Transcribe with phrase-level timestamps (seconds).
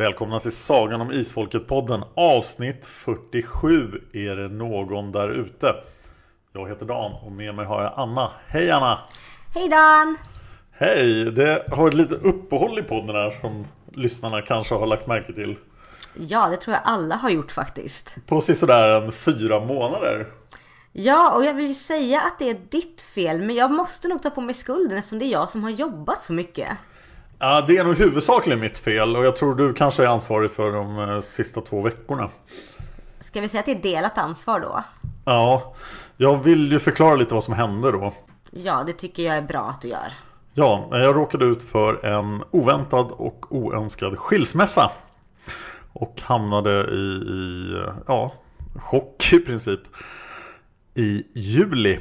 [0.00, 2.04] Välkomna till Sagan om Isfolket-podden.
[2.14, 5.74] Avsnitt 47 är det någon där ute.
[6.52, 8.30] Jag heter Dan och med mig har jag Anna.
[8.46, 8.98] Hej Anna!
[9.54, 10.16] Hej Dan!
[10.70, 11.24] Hej!
[11.24, 15.56] Det har varit lite uppehåll i podden här som lyssnarna kanske har lagt märke till.
[16.14, 18.16] Ja, det tror jag alla har gjort faktiskt.
[18.26, 20.26] På sådär en fyra månader.
[20.92, 24.22] Ja, och jag vill ju säga att det är ditt fel, men jag måste nog
[24.22, 26.68] ta på mig skulden eftersom det är jag som har jobbat så mycket.
[27.42, 30.72] Ja, det är nog huvudsakligen mitt fel och jag tror du kanske är ansvarig för
[30.72, 32.30] de eh, sista två veckorna.
[33.20, 34.84] Ska vi säga att det är delat ansvar då?
[35.24, 35.74] Ja,
[36.16, 38.12] jag vill ju förklara lite vad som hände då.
[38.50, 40.12] Ja, det tycker jag är bra att du gör.
[40.52, 44.90] Ja, jag råkade ut för en oväntad och oönskad skilsmässa.
[45.92, 47.74] Och hamnade i, i
[48.06, 48.32] ja,
[48.76, 49.80] chock i princip.
[50.94, 51.98] I juli.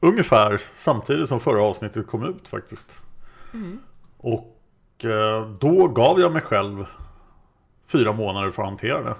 [0.00, 2.88] Ungefär samtidigt som förra avsnittet kom ut faktiskt.
[4.18, 4.53] Och eh,
[5.58, 6.86] då gav jag mig själv
[7.86, 9.14] fyra månader för att hantera det.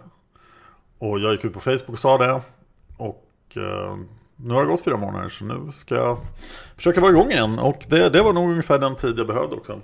[0.98, 2.40] Och jag gick ut på Facebook och sa det.
[2.96, 3.96] Och eh,
[4.36, 6.18] nu har det gått fyra månader så nu ska jag
[6.76, 7.58] försöka vara igång igen.
[7.58, 9.80] Och det, det var nog ungefär den tid jag behövde också.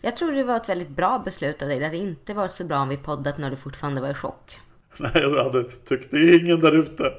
[0.00, 1.78] Jag tror det var ett väldigt bra beslut av dig.
[1.78, 4.60] Det hade inte varit så bra om vi poddat när du fortfarande var i chock.
[4.96, 7.12] Nej, jag hade tyckt det är ingen där ute.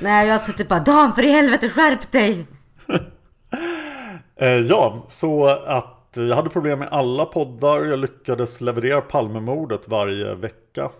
[0.00, 2.46] Nej, jag har suttit bara Dan för i helvete skärp dig!
[4.36, 7.84] Eh, ja, så att jag hade problem med alla poddar.
[7.84, 10.90] Jag lyckades leverera Palmemordet varje vecka.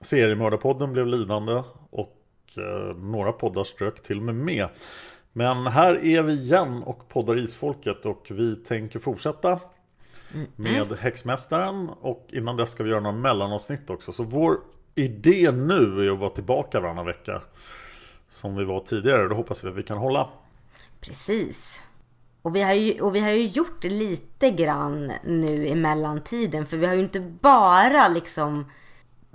[0.00, 2.18] Seriemördarpodden blev lidande och
[2.56, 4.68] eh, några poddar strök till och med med.
[5.32, 9.60] Men här är vi igen och poddar Isfolket och vi tänker fortsätta
[10.56, 14.12] med Häxmästaren och innan dess ska vi göra några mellanavsnitt också.
[14.12, 14.56] Så vår
[14.94, 17.42] idé nu är att vara tillbaka varannan vecka
[18.28, 19.28] som vi var tidigare.
[19.28, 20.28] Det hoppas vi att vi kan hålla.
[21.00, 21.82] Precis.
[22.44, 26.66] Och vi, har ju, och vi har ju gjort det lite grann nu i mellantiden.
[26.66, 28.64] För vi har ju inte bara liksom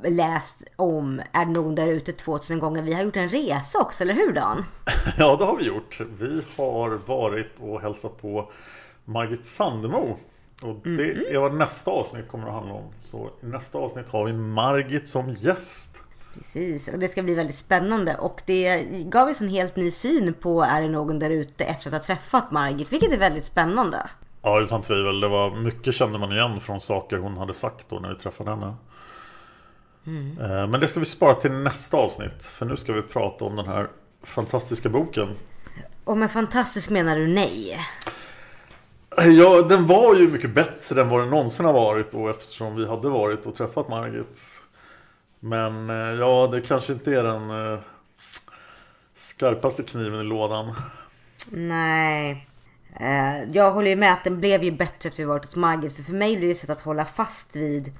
[0.03, 2.81] läst om Är det någon där ute 2000 gånger.
[2.81, 4.65] Vi har gjort en resa också, eller hur Dan?
[5.17, 5.99] Ja, det har vi gjort.
[6.19, 8.51] Vi har varit och hälsat på
[9.05, 10.17] Margit Sandemo.
[10.61, 12.93] Och det är vad nästa avsnitt kommer att handla om.
[13.01, 16.01] Så i nästa avsnitt har vi Margit som gäst.
[16.33, 18.15] Precis, och det ska bli väldigt spännande.
[18.15, 21.87] Och det gav oss en helt ny syn på Är det någon där ute efter
[21.87, 22.93] att ha träffat Margit.
[22.93, 24.09] Vilket är väldigt spännande.
[24.41, 25.19] Ja, utan tvivel.
[25.19, 28.49] Det var mycket kände man igen från saker hon hade sagt då när vi träffade
[28.49, 28.73] henne.
[30.41, 32.43] Eh, Men det ska vi spara till nästa avsnitt.
[32.43, 33.87] För nu ska vi prata om den här
[34.23, 35.29] fantastiska boken.
[36.03, 37.79] Och med fantastiskt menar du nej?
[39.17, 42.87] Ja, den var ju mycket bättre än vad den någonsin har varit då eftersom vi
[42.87, 44.61] hade varit och träffat Margit.
[45.39, 47.79] Men eh, ja, det kanske inte är den eh,
[49.13, 50.73] skarpaste kniven i lådan.
[51.51, 52.47] Nej.
[52.99, 55.95] Eh, Jag håller ju med att den blev ju bättre efter vi varit hos Margit.
[55.95, 57.97] För för mig blir det ett sätt att hålla fast vid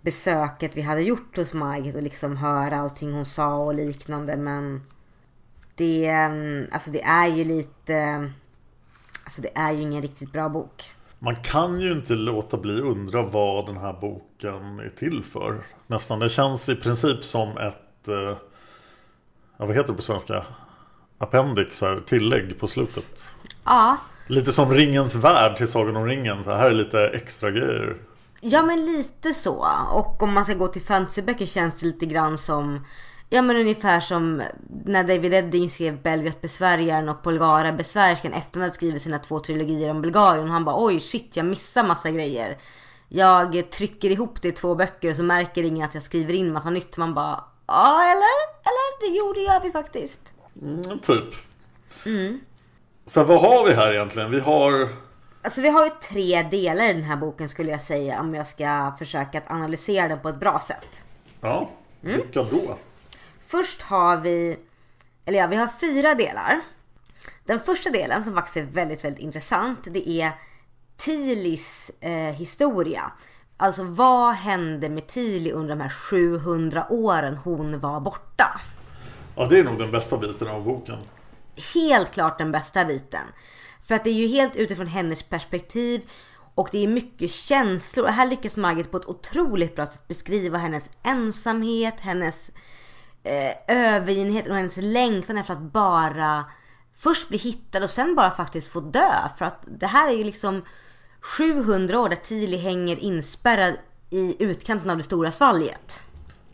[0.00, 4.36] besöket vi hade gjort hos Margit och liksom höra allting hon sa och liknande.
[4.36, 4.82] Men
[5.74, 8.30] det, mm, alltså det är ju lite,
[9.24, 10.92] alltså det är ju ingen riktigt bra bok.
[11.18, 15.60] Man kan ju inte låta bli undra vad den här boken är till för.
[15.86, 18.08] Nästan, det känns i princip som ett...
[18.08, 18.36] eh,
[19.56, 20.44] vad heter det på svenska?
[21.18, 23.34] Appendix, här, tillägg på slutet.
[23.64, 23.96] Ja,
[24.26, 26.44] Lite som Ringens Värld till Sagan om ringen.
[26.44, 27.96] Så här är lite extra grejer.
[28.40, 29.66] Ja men lite så.
[29.92, 32.84] Och om man ska gå till fantasyböcker känns det lite grann som
[33.28, 34.42] Ja men ungefär som
[34.84, 39.40] när David Edding skrev Belgrads besvärjaren och Polgara besvärskan efter han hade skrivit sina två
[39.40, 40.44] trilogier om Bulgarien.
[40.44, 42.58] Och han bara oj shit jag missar massa grejer.
[43.08, 46.52] Jag trycker ihop det i två böcker och så märker ingen att jag skriver in
[46.52, 46.96] massa nytt.
[46.96, 48.36] Man bara ja eller?
[48.62, 49.00] Eller?
[49.00, 50.20] Det gjorde jag vi faktiskt.
[50.62, 51.34] Mm, typ.
[53.06, 54.30] Så vad har vi här egentligen?
[54.30, 54.88] Vi har...
[55.42, 58.46] Alltså vi har ju tre delar i den här boken skulle jag säga om jag
[58.46, 61.02] ska försöka att analysera den på ett bra sätt.
[61.40, 61.70] Ja,
[62.00, 62.76] vilka då?
[63.46, 64.58] Först har vi,
[65.24, 66.60] eller ja, vi har fyra delar.
[67.44, 69.78] Den första delen som faktiskt är väldigt, väldigt intressant.
[69.84, 70.32] Det är
[70.96, 73.12] Tilis eh, historia.
[73.56, 78.60] Alltså vad hände med Tili under de här 700 åren hon var borta?
[79.36, 80.98] Ja, det är nog den bästa biten av boken.
[81.74, 83.24] Helt klart den bästa biten.
[83.84, 86.10] För att det är ju helt utifrån hennes perspektiv
[86.54, 88.06] och det är mycket känslor.
[88.06, 92.50] Och här lyckas Margit på ett otroligt bra sätt beskriva hennes ensamhet, hennes
[93.26, 96.44] eh, övergivenhet och hennes längtan efter att bara
[96.98, 99.12] först bli hittad och sen bara faktiskt få dö.
[99.38, 100.62] För att det här är ju liksom
[101.20, 103.74] 700 år där Tili hänger inspärrad
[104.10, 106.00] i utkanten av det stora svalget.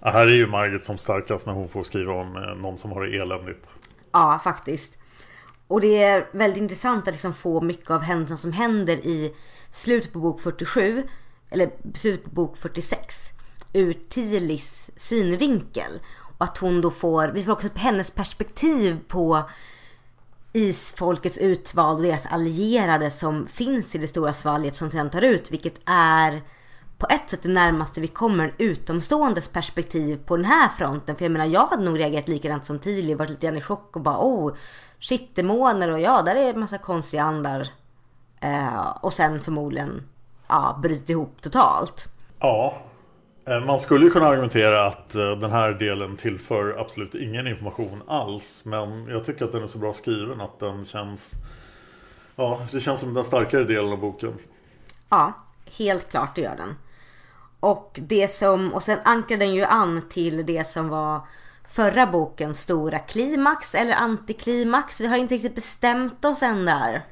[0.00, 2.92] Ja, här är ju Margit som starkast när hon får skriva om eh, någon som
[2.92, 3.68] har det eländigt.
[4.12, 4.98] Ja, faktiskt.
[5.66, 9.34] Och det är väldigt intressant att liksom få mycket av händelserna som händer i
[9.72, 11.08] slutet på bok 47,
[11.50, 13.16] eller slutet på bok 46,
[13.72, 16.00] ur Tilis synvinkel.
[16.42, 19.42] Och att hon då får, vi får också hennes perspektiv på
[20.52, 25.50] isfolkets utvalda och deras allierade som finns i det stora svalget som sedan tar ut,
[25.50, 26.42] vilket är
[26.98, 31.16] på ett sätt det närmaste vi kommer en utomståendes perspektiv på den här fronten.
[31.16, 33.96] För jag menar, jag hade nog reagerat likadant som Tilly, varit lite grann i chock
[33.96, 34.54] och bara oh,
[35.00, 37.68] shit demoner och ja, där är en massa konstiga andar.
[38.40, 40.08] Eh, och sen förmodligen,
[40.48, 42.08] ja, brutit ihop totalt.
[42.38, 42.76] Ja,
[43.46, 48.62] man skulle ju kunna argumentera att eh, den här delen tillför absolut ingen information alls.
[48.64, 51.30] Men jag tycker att den är så bra skriven att den känns...
[52.36, 54.34] Ja, det känns som den starkare delen av boken.
[55.08, 55.32] Ja,
[55.78, 56.74] helt klart det gör den.
[57.60, 61.20] Och det som, och sen ankar den ju an till det som var
[61.68, 65.00] förra bokens stora klimax eller antiklimax.
[65.00, 67.04] Vi har inte riktigt bestämt oss än där.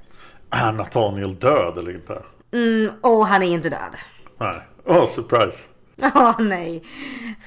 [0.50, 2.22] Är Nathaniel död eller inte?
[2.52, 3.96] Mm, och han är inte död.
[4.38, 4.60] Nej.
[4.84, 5.68] Åh, surprise.
[6.14, 6.82] Ja, nej.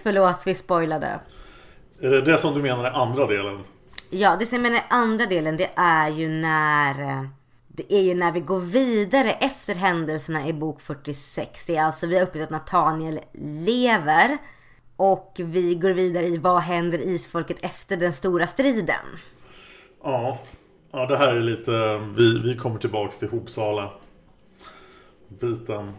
[0.04, 1.20] Förlåt, vi spoilade.
[2.00, 3.64] Är det det som du menar är andra delen?
[4.10, 7.26] Ja, det som jag menar i andra delen det är ju när eh,
[7.68, 11.66] det är ju när vi går vidare efter händelserna i bok 46.
[11.66, 13.20] Det är alltså vi har upptäckt att Nathaniel
[13.66, 14.38] lever.
[14.96, 19.06] Och vi går vidare i vad händer isfolket efter den stora striden.
[20.04, 20.40] Ja.
[20.92, 21.98] Ja, det här är lite...
[22.18, 23.90] Vi, vi kommer tillbaks till Hopsala.
[25.28, 25.92] Biten.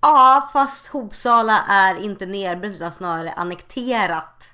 [0.00, 4.44] Ja, fast Hopsala är inte nedbränt utan snarare annekterat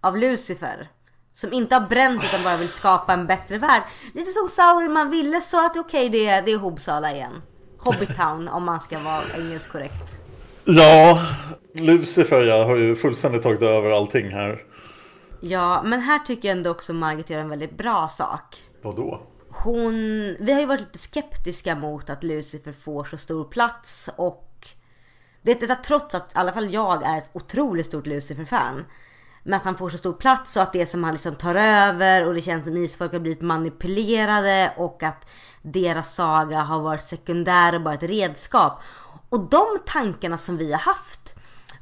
[0.00, 0.88] av Lucifer.
[1.34, 3.82] Som inte har bränt utan bara vill skapa en bättre värld.
[4.14, 7.42] Lite som Sauron ville så att okej det, är, det är Hopsala igen.
[7.78, 10.18] Hobbitown om man ska vara engelskt korrekt.
[10.64, 11.18] Ja,
[11.74, 14.62] Lucifer ja, har ju fullständigt tagit över allting här.
[15.40, 18.62] Ja, men här tycker jag ändå också Margit gör en väldigt bra sak.
[18.82, 19.20] Vadå?
[19.50, 19.92] Hon,
[20.40, 24.53] vi har ju varit lite skeptiska mot att Lucifer får så stor plats och
[25.44, 28.84] det detta trots att i alla fall jag är ett otroligt stort Lucifer-fan.
[29.42, 32.26] Men att han får så stor plats och att det som han liksom tar över
[32.26, 35.30] och det känns som isfolk har blivit manipulerade och att
[35.62, 38.80] deras saga har varit sekundär och bara ett redskap.
[39.28, 41.34] Och de tankarna som vi har haft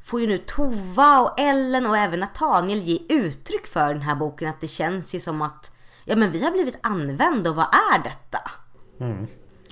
[0.03, 4.15] får ju nu Tova och Ellen och även Nathaniel ge uttryck för i den här
[4.15, 4.49] boken.
[4.49, 5.71] Att det känns ju som att
[6.05, 8.51] ja men vi har blivit använda och vad är detta?
[8.99, 9.27] Mm.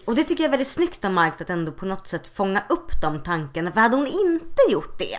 [0.05, 2.63] Och det tycker jag är väldigt snyggt av Mark att ändå på något sätt fånga
[2.70, 3.72] upp de tankarna.
[3.72, 5.17] För hade hon inte gjort det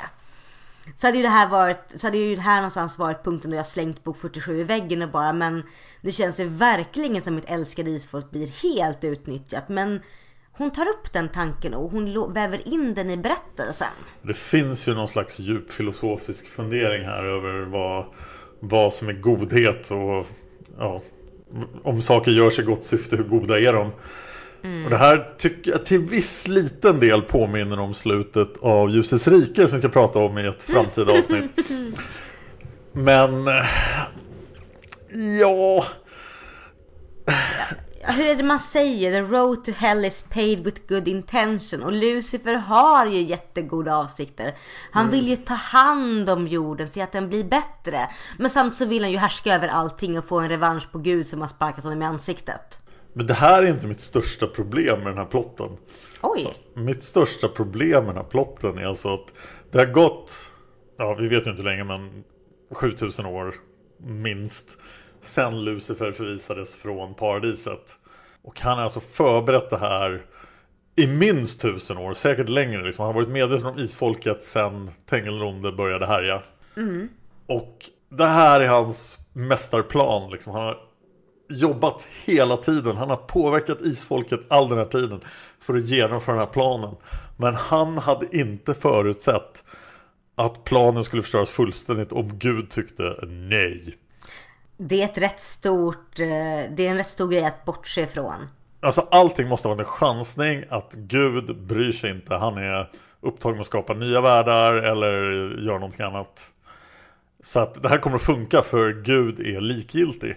[0.97, 3.57] så hade ju det här varit, så hade ju det här någonstans varit punkten då
[3.57, 5.63] jag slängt bok 47 i väggen och bara men
[6.01, 9.69] nu känns det verkligen som mitt älskade isfolk blir helt utnyttjat.
[9.69, 10.01] Men
[10.53, 13.89] hon tar upp den tanken och hon väver in den i berättelsen.
[14.23, 18.07] Det finns ju någon slags djup filosofisk fundering här över vad,
[18.61, 20.27] vad som är godhet och
[20.79, 21.03] ja,
[21.83, 23.93] om saker görs i gott syfte, hur goda är de?
[24.63, 29.69] Och det här tycker jag till viss liten del påminner om slutet av Ljusets rike
[29.69, 31.71] som vi ska prata om i ett framtida avsnitt.
[32.93, 33.47] Men...
[35.41, 35.85] Ja...
[38.01, 39.13] hur är det man säger?
[39.13, 41.83] The road to hell is paid with good intention.
[41.83, 44.55] Och Lucifer har ju jättegoda avsikter.
[44.91, 48.09] Han vill ju ta hand om jorden, se att den blir bättre.
[48.39, 51.27] Men samtidigt så vill han ju härska över allting och få en revansch på Gud
[51.27, 52.82] som har sparkat honom i ansiktet.
[53.13, 55.69] Men det här är inte mitt största problem med den här plotten.
[56.23, 56.55] Oj!
[56.75, 59.35] Mitt största problem med den här plotten är alltså att
[59.71, 60.39] det har gått,
[60.97, 62.25] ja vi vet ju inte länge men
[62.71, 63.55] 7000 år
[63.99, 64.79] minst
[65.21, 67.99] sen Lucifer förvisades från paradiset.
[68.43, 70.27] Och han har alltså förberett det här
[70.97, 72.85] i minst tusen år, säkert längre.
[72.85, 73.05] Liksom.
[73.05, 76.43] Han har varit medveten om isfolket sen Tengilronde började härja.
[77.47, 77.79] Och
[78.09, 80.31] det här är hans mästarplan.
[80.31, 80.53] Liksom.
[80.53, 80.79] Han har
[81.53, 82.97] jobbat hela tiden.
[82.97, 85.21] Han har påverkat isfolket all den här tiden
[85.61, 86.95] för att genomföra den här planen.
[87.37, 89.65] Men han hade inte förutsett
[90.35, 93.97] att planen skulle förstöras fullständigt om Gud tyckte nej.
[94.77, 96.27] Det är ett rätt stort, eh,
[96.77, 98.49] det är en rätt stor grej att bortse ifrån.
[98.81, 102.35] Alltså allting måste vara en chansning att Gud bryr sig inte.
[102.35, 102.91] Han är
[103.21, 105.15] upptagen med att skapa nya världar eller
[105.65, 106.53] göra någonting annat.
[107.41, 110.37] Så att det här kommer att funka för Gud är likgiltig.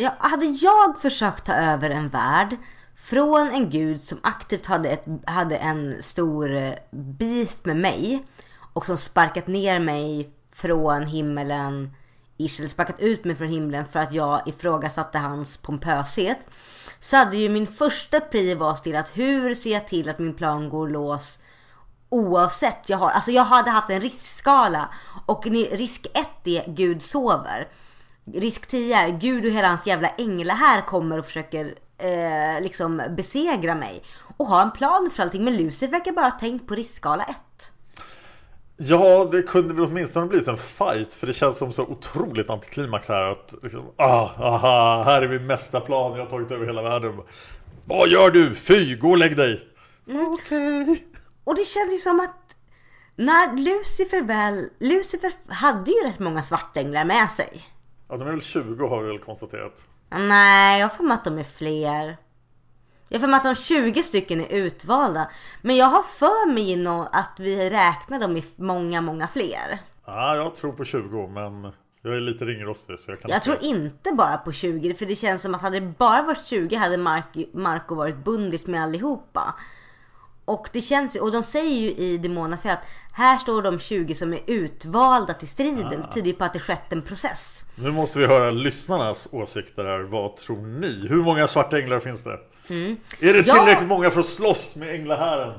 [0.00, 2.56] Ja, hade jag försökt ta över en värld
[2.96, 8.24] från en gud som aktivt hade, ett, hade en stor eh, beef med mig
[8.72, 11.94] och som sparkat ner mig från himmelen,
[12.36, 16.46] ish, eller sparkat ut mig från himlen för att jag ifrågasatte hans pompöshet.
[17.00, 20.34] Så hade ju min första pri varit till att hur ser jag till att min
[20.34, 21.38] plan går lås
[22.08, 22.88] oavsett.
[22.88, 24.88] Jag, har, alltså jag hade haft en riskskala
[25.26, 27.68] och risk 1 är Gud sover.
[28.34, 33.02] Risk 10 är Gud och hela hans jävla ängla här kommer och försöker eh, liksom
[33.16, 34.02] besegra mig.
[34.36, 35.44] Och ha en plan för allting.
[35.44, 37.36] Men Lucifer verkar bara ha tänkt på riskskala 1.
[38.76, 43.08] Ja, det kunde väl åtminstone blivit en fight för det känns som så otroligt antiklimax
[43.08, 47.20] här att liksom, ah, aha, här är min mästarplan, jag har tagit över hela världen.
[47.84, 48.54] Vad gör du?
[48.54, 49.68] Fy, gå och lägg dig!
[50.08, 51.04] Okej.
[51.44, 52.56] Och det känns ju som att
[53.16, 54.68] när Lucifer väl...
[54.78, 57.62] Lucifer hade ju rätt många svartänglar med sig.
[58.10, 59.88] Ja, de är väl 20 har vi väl konstaterat.
[60.10, 62.16] Nej, jag får med att de är fler.
[63.08, 65.30] Jag får med att de 20 stycken är utvalda.
[65.62, 69.78] Men jag har för mig att vi räknar dem i många, många fler.
[70.06, 73.44] Ja, jag tror på 20 men jag är lite ringrostig så jag kan Jag inte-
[73.44, 76.76] tror inte bara på 20, för det känns som att hade det bara varit 20
[76.76, 79.54] hade Mark, Marco varit bundis med allihopa.
[80.44, 82.78] Och det känns och de säger ju i Demonas att
[83.12, 85.88] här står de 20 som är utvalda till striden.
[85.90, 87.64] Det tyder ju på att det skett en process.
[87.74, 89.98] Nu måste vi höra lyssnarnas åsikter här.
[90.00, 91.06] Vad tror ni?
[91.08, 92.30] Hur många svarta änglar finns det?
[92.30, 92.38] Är
[93.20, 93.44] det Mm.
[93.44, 95.52] Tillräckligt många för att slåss med änglahären?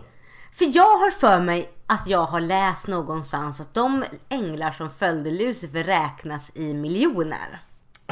[0.56, 5.32] För jag har för mig att jag har läst någonstans att de änglar som följde
[5.32, 7.60] Lucifer räknas i miljoner.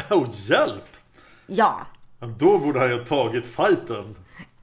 [0.10, 0.98] Åh, hjälp!
[1.48, 1.80] Ja,
[2.20, 4.16] Då borde han ju ha tagit fighten.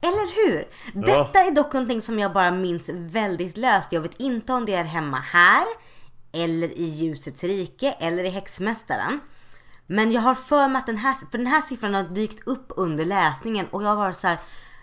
[0.06, 0.68] Eller hur?
[1.06, 3.92] Detta är dock någonting som jag bara minns väldigt löst.
[3.92, 5.64] Jag vet inte om det är hemma här,
[6.32, 9.20] eller i ljusets rike, eller i häxmästaren.
[9.86, 12.72] Men jag har för mig att den här, för den här siffran har dykt upp
[12.76, 14.38] under läsningen och jag har varit så här.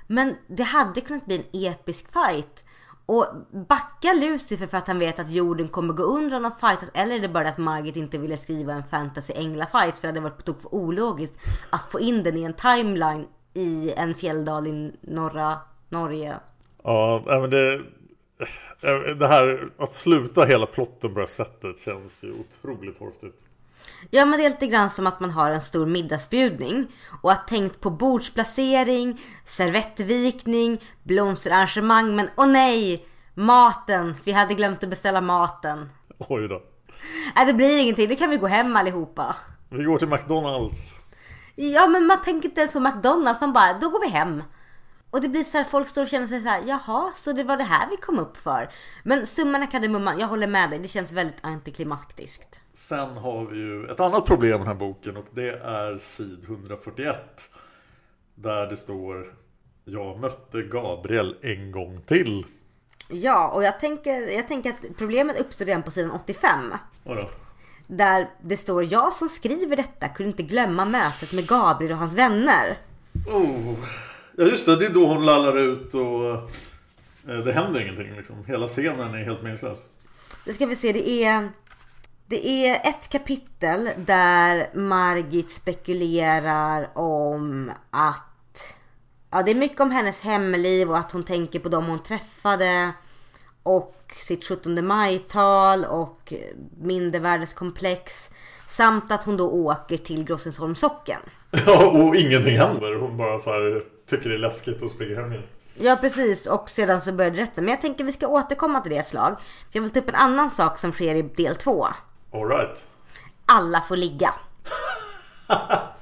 [0.07, 2.63] Men det hade kunnat bli en episk fight.
[3.05, 3.27] Och
[3.69, 7.15] backar Lucifer för att han vet att jorden kommer gå under om de fightas eller
[7.15, 10.37] är det bara att Margit inte ville skriva en fantasy änglafight för det hade varit
[10.37, 11.33] på tok för ologiskt
[11.69, 15.57] att få in den i en timeline i en fjälldal i norra
[15.89, 16.39] Norge.
[16.83, 17.81] Ja, men det...
[19.19, 23.45] Det här att sluta hela plotten på det här sättet känns ju otroligt torftigt.
[24.09, 26.87] Ja men det är lite grann som att man har en stor middagsbjudning
[27.21, 33.05] och har tänkt på bordsplacering, servettvikning, blomsterarrangemang men åh nej!
[33.33, 34.15] Maten!
[34.23, 35.89] Vi hade glömt att beställa maten.
[36.17, 36.61] Oj då.
[37.35, 39.35] Nej det blir ingenting, nu kan vi gå hem allihopa.
[39.69, 40.95] Vi går till McDonalds.
[41.55, 44.43] Ja men man tänker inte ens på McDonalds, man bara då går vi hem.
[45.09, 47.43] Och det blir så här, folk står och känner sig så här, jaha, så det
[47.43, 48.69] var det här vi kom upp för.
[49.03, 52.59] Men summan kardemumman, jag håller med dig, det känns väldigt antiklimaktiskt.
[52.73, 56.43] Sen har vi ju ett annat problem med den här boken och det är sid
[56.43, 57.49] 141.
[58.35, 59.35] Där det står
[59.85, 62.45] Jag mötte Gabriel en gång till.
[63.07, 66.73] Ja, och jag tänker, jag tänker att problemet uppstår redan på sidan 85.
[67.03, 67.29] Vadå?
[67.87, 72.13] Där det står jag som skriver detta kunde inte glömma mötet med Gabriel och hans
[72.13, 72.77] vänner.
[73.27, 73.75] Oh.
[74.37, 76.35] Ja just det, det är då hon lallar ut och
[77.31, 78.35] eh, det händer ingenting liksom.
[78.47, 79.79] Hela scenen är helt meningslös.
[80.45, 81.49] Nu ska vi se, det är,
[82.25, 88.23] det är ett kapitel där Margit spekulerar om att
[89.35, 92.91] Ja, det är mycket om hennes hemliv och att hon tänker på dem hon träffade.
[93.63, 96.33] Och sitt 17 maj-tal och
[96.81, 98.29] mindervärdeskomplex.
[98.69, 101.19] Samt att hon då åker till Grossensholms socken.
[101.65, 102.95] Ja, och ingenting händer.
[102.95, 105.43] Hon bara så här tycker det är läskigt och springer hem igen.
[105.75, 107.61] Ja precis och sedan så började rätta.
[107.61, 109.35] Men jag tänker vi ska återkomma till det ett slag.
[109.39, 111.87] För jag vill ta upp en annan sak som sker i del två.
[112.33, 112.85] Alright.
[113.45, 114.33] Alla får ligga.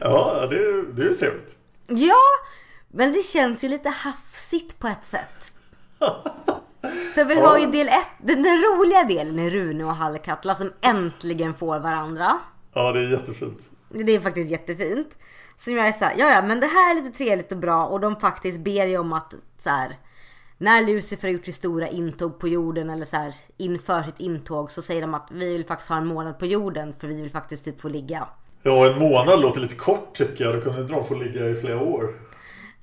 [0.00, 1.56] Ja, det, är- det är ju trevligt.
[1.86, 2.14] Ja,
[2.88, 5.52] men det känns ju lite hafsigt på ett sätt.
[7.14, 10.72] För vi har ju del ett, den, den roliga delen är Rune och Hallkatla som
[10.80, 12.38] äntligen får varandra.
[12.74, 13.70] Ja, det är jättefint.
[13.88, 15.18] Det är faktiskt jättefint.
[15.58, 18.00] Som jag är såhär, ja ja men det här är lite trevligt och bra och
[18.00, 19.96] de faktiskt ber ju om att så här,
[20.58, 24.70] när Lucifer har gjort sitt stora intåg på jorden eller så här, inför sitt intåg
[24.70, 27.30] så säger de att vi vill faktiskt ha en månad på jorden för vi vill
[27.30, 28.28] faktiskt typ få ligga.
[28.62, 30.54] Ja, en månad låter lite kort tycker jag.
[30.54, 32.14] Då kunde inte de få ligga i flera år.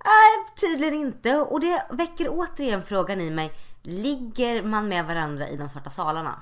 [0.05, 1.35] Nej, tydligen inte.
[1.35, 3.51] Och det väcker återigen frågan i mig.
[3.87, 6.41] Ligger man med varandra i de svarta salarna?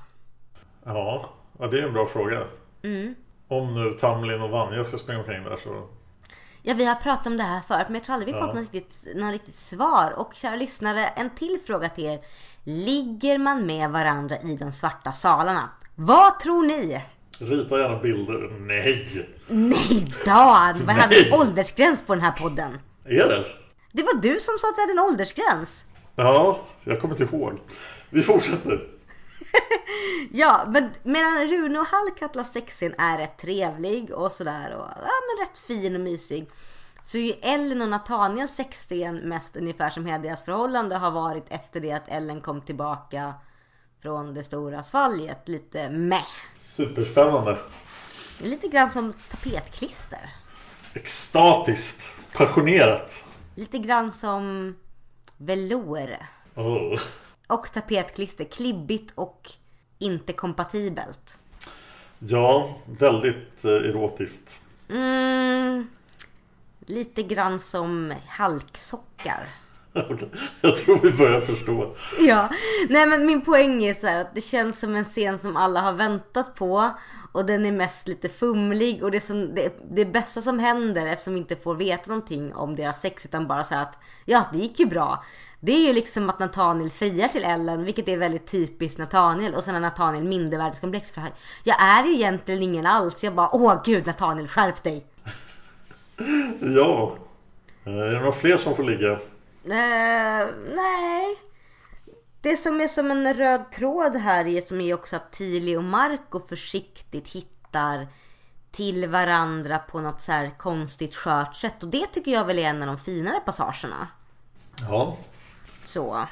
[0.84, 2.40] Ja, ja det är en bra fråga.
[3.48, 5.88] Om nu Tamlin och Vanja ska springa omkring där så...
[6.62, 8.72] Ja, vi har pratat om det här förut, men jag tror aldrig vi fått något
[8.72, 10.12] riktigt, något riktigt svar.
[10.16, 12.20] Och kära lyssnare, en till fråga till er.
[12.64, 15.70] Ligger man med varandra i de svarta salarna?
[15.94, 17.04] Vad tror ni?
[17.40, 18.50] Rita gärna bilder.
[18.58, 19.28] Nej!
[19.48, 20.86] Nej, Dan!
[20.86, 22.78] Vad hade en åldersgräns på den här podden?
[23.04, 23.46] Är det?
[23.92, 25.84] Det var du som sa att vi hade en åldersgräns.
[26.16, 27.60] Ja, jag kommer inte ihåg.
[28.10, 28.88] Vi fortsätter.
[30.30, 35.46] Ja, men medan Rune och Hallkatlas sexscen är rätt trevlig och sådär och ja, men
[35.46, 36.50] rätt fin och mysig.
[37.02, 41.44] Så är ju Ellen och Nathaniels sexscen mest ungefär som hela deras förhållande har varit
[41.48, 43.34] efter det att Ellen kom tillbaka
[44.02, 45.48] från det stora svalget.
[45.48, 46.24] Lite meh.
[46.60, 47.58] Superspännande.
[48.38, 50.30] Det är lite grann som tapetklister.
[50.94, 52.08] Extatiskt.
[52.32, 53.24] Passionerat.
[53.54, 54.74] Lite grann som
[55.36, 56.16] velour.
[56.54, 57.00] Oh.
[57.46, 58.44] Och tapetklister.
[58.44, 59.50] Klibbigt och
[59.98, 61.38] inte kompatibelt.
[62.18, 64.62] Ja, väldigt eh, erotiskt.
[64.88, 65.88] Mm,
[66.86, 69.46] lite grann som halksockar.
[70.60, 71.94] Jag tror vi börjar förstå.
[72.20, 72.48] Ja,
[72.88, 75.80] nej men min poäng är så här att det känns som en scen som alla
[75.80, 76.90] har väntat på.
[77.32, 81.34] Och den är mest lite fumlig och det, som, det, det bästa som händer eftersom
[81.34, 84.58] vi inte får veta någonting om deras sex utan bara så här att ja, det
[84.58, 85.24] gick ju bra.
[85.64, 89.54] Det är ju liksom att Nathaniel friar till Ellen, vilket är väldigt typiskt Nathaniel.
[89.54, 93.24] Och sen har Nathaniel mindervärdeskomplex för jag är ju egentligen ingen alls.
[93.24, 95.06] Jag bara, åh gud Nathaniel skärp dig.
[96.60, 97.16] Ja.
[97.84, 99.12] Eh, Är det några fler som får ligga?
[99.12, 101.36] Eh, nej.
[102.40, 105.84] Det som är som en röd tråd här är som är också att Tili och
[105.84, 108.06] Marco försiktigt hittar
[108.70, 111.82] till varandra på något så här konstigt skört sätt.
[111.82, 114.08] Och det tycker jag väl är en av de finare passagerna.
[114.88, 115.16] Ja.
[115.94, 116.26] Så.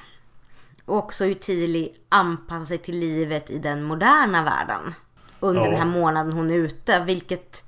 [0.85, 4.94] Och också hur Tili anpassar sig till livet i den moderna världen.
[5.40, 5.70] Under Ja.
[5.70, 7.01] den här månaden hon är ute.
[7.05, 7.64] Vilket,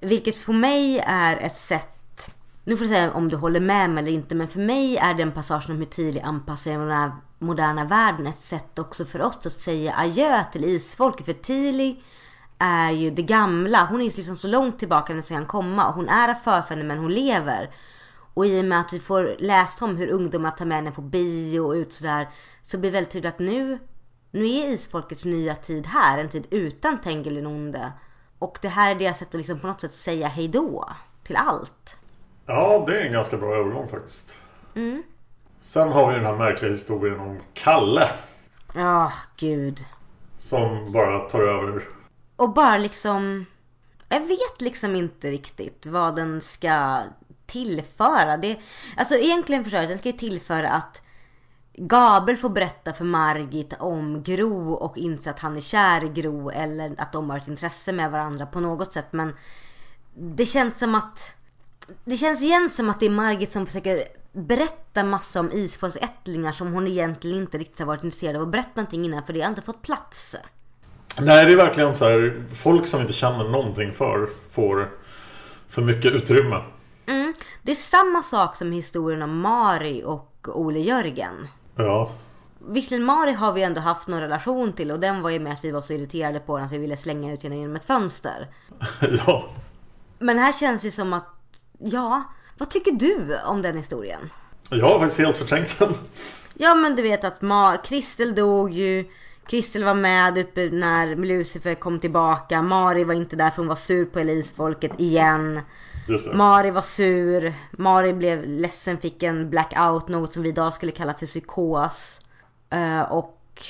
[0.00, 2.34] vilket för mig är ett sätt.
[2.64, 4.34] Nu får du säga om du håller med mig eller inte.
[4.34, 7.84] Men för mig är den passagen om hur Tili anpassar sig i den här moderna
[7.84, 11.26] världen ett sätt också för oss att säga adjö till isfolket.
[11.26, 12.02] För Tili
[12.58, 13.86] är ju det gamla.
[13.90, 15.88] Hon är liksom så långt tillbaka den kan komma.
[15.88, 17.70] Och hon är förfäder men hon lever.
[18.34, 21.02] Och i och med att vi får läsa om hur ungdomar tar med henne på
[21.02, 22.28] bio och ut sådär.
[22.62, 23.78] Så blir det väldigt tydligt att nu,
[24.30, 26.18] nu är isfolkets nya tid här.
[26.18, 27.92] En tid utan Tengil onde.
[28.38, 30.88] Och det här är deras sätt att liksom på något sätt säga hejdå
[31.24, 31.96] till allt.
[32.46, 34.38] Ja, det är en ganska bra övergång faktiskt.
[35.58, 38.10] Sen har vi den här märkliga historien om Kalle.
[38.74, 39.84] Ja, gud.
[40.38, 41.82] Som bara tar över.
[42.36, 43.46] Och bara liksom...
[44.08, 47.02] Jag vet liksom inte riktigt vad den ska
[47.46, 48.36] tillföra.
[48.36, 48.58] Det,
[48.96, 51.02] alltså egentligen försöker den ska ju tillföra att
[51.76, 56.50] Gabel får berätta för Margit om Gro och inse att han är kär i Gro
[56.50, 59.06] eller att de har ett intresse med varandra på något sätt.
[59.10, 59.34] Men
[60.14, 61.34] det känns som att
[62.04, 66.52] det känns igen som att det är Margit som försöker berätta massa om Isfolks ättlingar
[66.52, 69.40] som hon egentligen inte riktigt har varit intresserad av att berätta någonting innan för det
[69.40, 70.36] har inte fått plats.
[71.20, 72.44] Nej, det är verkligen så här.
[72.54, 74.90] Folk som inte känner någonting för får
[75.68, 76.56] för mycket utrymme.
[77.64, 81.48] Det är samma sak som historien om Mari och Ole Jörgen.
[81.76, 82.10] Ja.
[82.68, 85.64] Visserligen Mari har vi ändå haft någon relation till och den var ju med att
[85.64, 88.48] vi var så irriterade på den att vi ville slänga ut henne genom ett fönster.
[89.26, 89.48] ja.
[90.18, 91.28] Men här känns det som att,
[91.78, 92.22] ja,
[92.58, 94.30] vad tycker du om den historien?
[94.70, 95.94] Jag har faktiskt helt förträngt den.
[96.54, 99.04] Ja men du vet att Ma- Kristel dog ju.
[99.46, 102.62] Kristel var med uppe när Lucifer kom tillbaka.
[102.62, 105.60] Mari var inte där för hon var sur på Elisfolket igen.
[106.32, 107.54] Mari var sur.
[107.70, 110.08] Mari blev ledsen, fick en blackout.
[110.08, 112.20] Något som vi idag skulle kalla för psykos.
[112.70, 113.62] Eh, och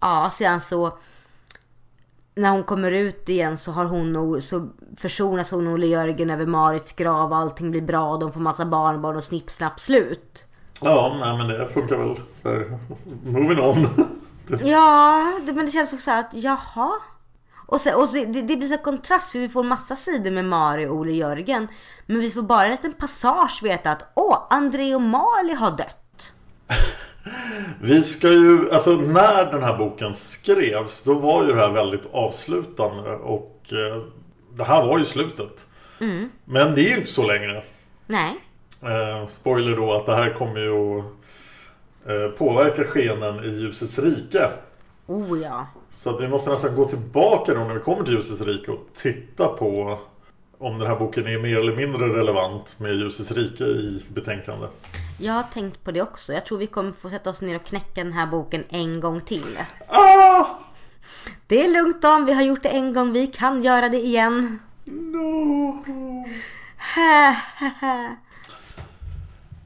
[0.00, 0.98] ja, sedan så
[2.34, 6.46] när hon kommer ut igen så har hon och, så försonas hon och Jörgen över
[6.46, 8.16] Marits grav och allting blir bra.
[8.16, 10.46] De får massa barnbarn och snipp snapp slut.
[10.82, 12.20] Ja, nej men det funkar väl.
[12.42, 12.78] Så här,
[13.24, 13.86] moving on.
[14.62, 16.90] Ja, men det känns också så här att jaha.
[17.70, 20.44] Och, så, och så, det, det blir så kontrast för vi får massa sidor med
[20.44, 21.68] Mari och Olle Jörgen.
[22.06, 26.32] Men vi får bara en liten passage veta att åh, André och Mali har dött.
[27.80, 32.06] Vi ska ju, alltså när den här boken skrevs då var ju det här väldigt
[32.12, 34.02] avslutande och eh,
[34.56, 35.66] det här var ju slutet.
[36.44, 37.62] Men det är ju inte så längre.
[38.06, 38.40] Nej.
[38.82, 41.04] Eh, spoiler då att det här kommer ju att
[42.06, 44.48] eh, påverka skenen i ljusets rike.
[45.06, 45.66] Oh ja.
[45.90, 49.48] Så vi måste nästan gå tillbaka då när vi kommer till ljusets rike och titta
[49.48, 49.98] på
[50.58, 54.66] om den här boken är mer eller mindre relevant med ljusets rike i betänkande.
[55.18, 56.32] Jag har tänkt på det också.
[56.32, 59.20] Jag tror vi kommer få sätta oss ner och knäcka den här boken en gång
[59.20, 59.58] till.
[59.88, 60.44] Ah!
[61.46, 63.12] Det är lugnt Dan, vi har gjort det en gång.
[63.12, 64.58] Vi kan göra det igen.
[64.84, 65.84] No.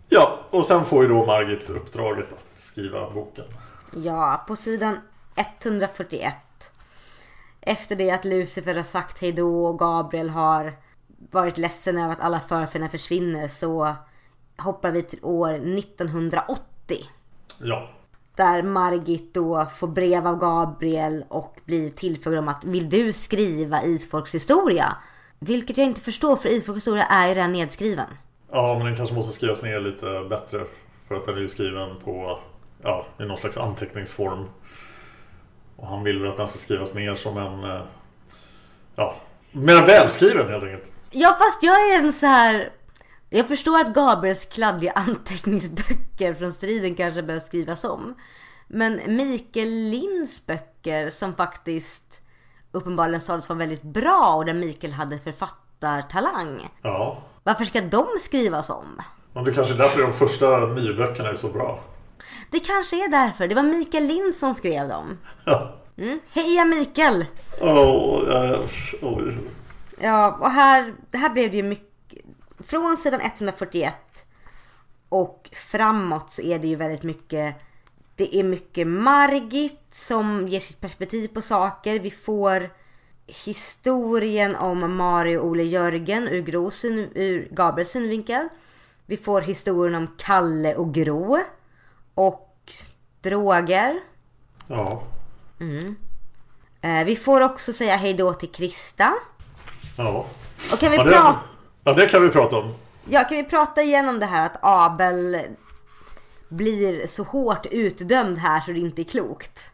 [0.09, 3.45] Ja, och sen får ju då Margit uppdraget att skriva boken.
[4.05, 4.99] Ja, på sidan
[5.37, 6.35] 141.
[7.61, 10.73] Efter det att Lucifer har sagt hejdå och Gabriel har
[11.31, 13.95] varit ledsen över att alla förfäderna försvinner så
[14.59, 16.99] hoppar vi till år 1980.
[17.63, 17.89] Ja,
[18.37, 23.85] Där Margit då får brev av Gabriel och blir tillfrågad om att vill du skriva
[23.85, 24.97] Isfolks historia?
[25.39, 28.07] Vilket jag inte förstår för Isfolks historia är ju redan nedskriven.
[28.51, 30.65] ja men den kanske måste skrivas ner lite bättre.
[31.09, 32.39] För att den är ju skriven på,
[32.83, 34.45] ja, i någon slags anteckningsform.
[35.77, 37.81] Och han vill väl att den ska skrivas ner som en, eh,
[38.97, 39.15] ja,
[39.53, 40.93] mer välskriven helt enkelt.
[41.11, 42.71] Ja fast jag är en så här.
[43.31, 48.15] Jag förstår att Gabriels kladdiga anteckningsböcker från striden kanske behöver skrivas om.
[48.69, 52.21] Men Mikael Linds böcker som faktiskt
[52.73, 56.69] uppenbarligen sades vara väldigt bra och där Mikael hade författartalang.
[56.83, 59.03] Ja, Varför ska de skrivas om?
[59.33, 61.81] men det kanske är därför de första nyböckerna är så bra.
[62.51, 63.49] Det kanske är därför.
[63.49, 65.19] Det var Mikael Lind som skrev dem.
[65.47, 65.81] Ja.
[65.97, 66.21] Mm.
[66.31, 67.25] Heja Mikael!
[67.61, 68.59] Åh, ja,
[69.03, 69.39] oj.
[70.01, 72.25] Ja, och här, det här blev det ju mycket.
[72.67, 73.95] Från sidan 141
[75.09, 77.55] och framåt så är det ju väldigt mycket.
[78.17, 81.99] Det är mycket Margit som ger sitt perspektiv på saker.
[82.01, 82.71] Vi får
[83.27, 88.49] historien om Mario och Ole Jörgen ur, Gros, ur Gabriels synvinkel.
[89.07, 91.39] Vi får historien om Kalle och Gro.
[92.15, 92.73] Och
[93.23, 94.01] droger.
[94.67, 95.03] Ja.
[96.81, 99.15] Eh, vi får också säga hejdå till Krista.
[99.99, 100.27] Ja.
[100.73, 101.41] Och kan vi, Ja, det, prata,
[101.85, 102.75] ja, det kan vi prata om.
[103.09, 105.41] ja, kan vi prata igenom det här att Abel
[106.49, 109.71] blir så hårt utdömd här så det inte är klokt.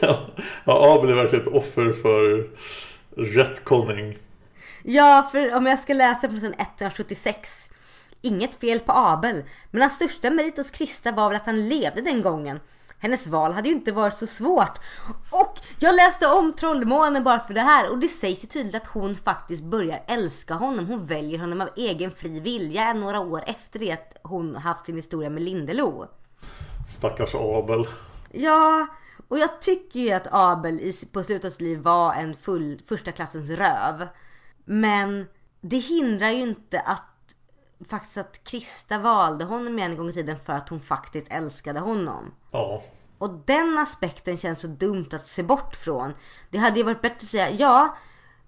[0.00, 0.26] Ja,
[0.64, 2.48] Abel är verkligen ett offer för
[3.16, 4.18] retconning.
[4.82, 7.65] Ja, för om jag ska läsa på sidan 176.
[8.26, 12.00] Inget fel på Abel, men hans största merit hos Krista var väl att han levde
[12.00, 12.60] den gången.
[12.98, 14.78] Hennes val hade ju inte varit så svårt.
[15.30, 18.86] Och jag läste om Trollmånen bara för det här och det sägs ju tydligt att
[18.86, 20.86] hon faktiskt börjar älska honom.
[20.86, 24.96] Hon väljer honom av egen fri vilja några år efter det att hon haft sin
[24.96, 26.06] historia med Lindelo.
[26.88, 27.86] Stackars Abel.
[28.32, 28.86] Ja,
[29.28, 32.82] och jag tycker ju att Abel i, på slutet av sitt liv var en full
[32.86, 34.08] första klassens röv.
[34.64, 35.26] Men
[35.60, 37.15] det hindrar ju inte att
[37.88, 42.34] faktiskt att Krista valde honom en gång i tiden för att hon faktiskt älskade honom.
[42.50, 42.82] Ja.
[43.18, 46.12] Och den aspekten känns så dumt att se bort från.
[46.50, 47.96] Det hade ju varit bättre att säga ja,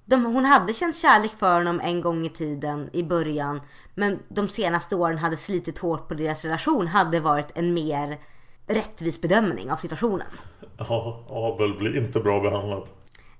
[0.04, 3.60] de, hon hade känt kärlek för honom en gång i tiden i början.
[3.94, 8.18] Men de senaste åren hade slitit hårt på deras relation hade varit en mer
[8.66, 10.26] rättvis bedömning av situationen.
[10.78, 12.88] ja, Abel blir inte bra behandlad.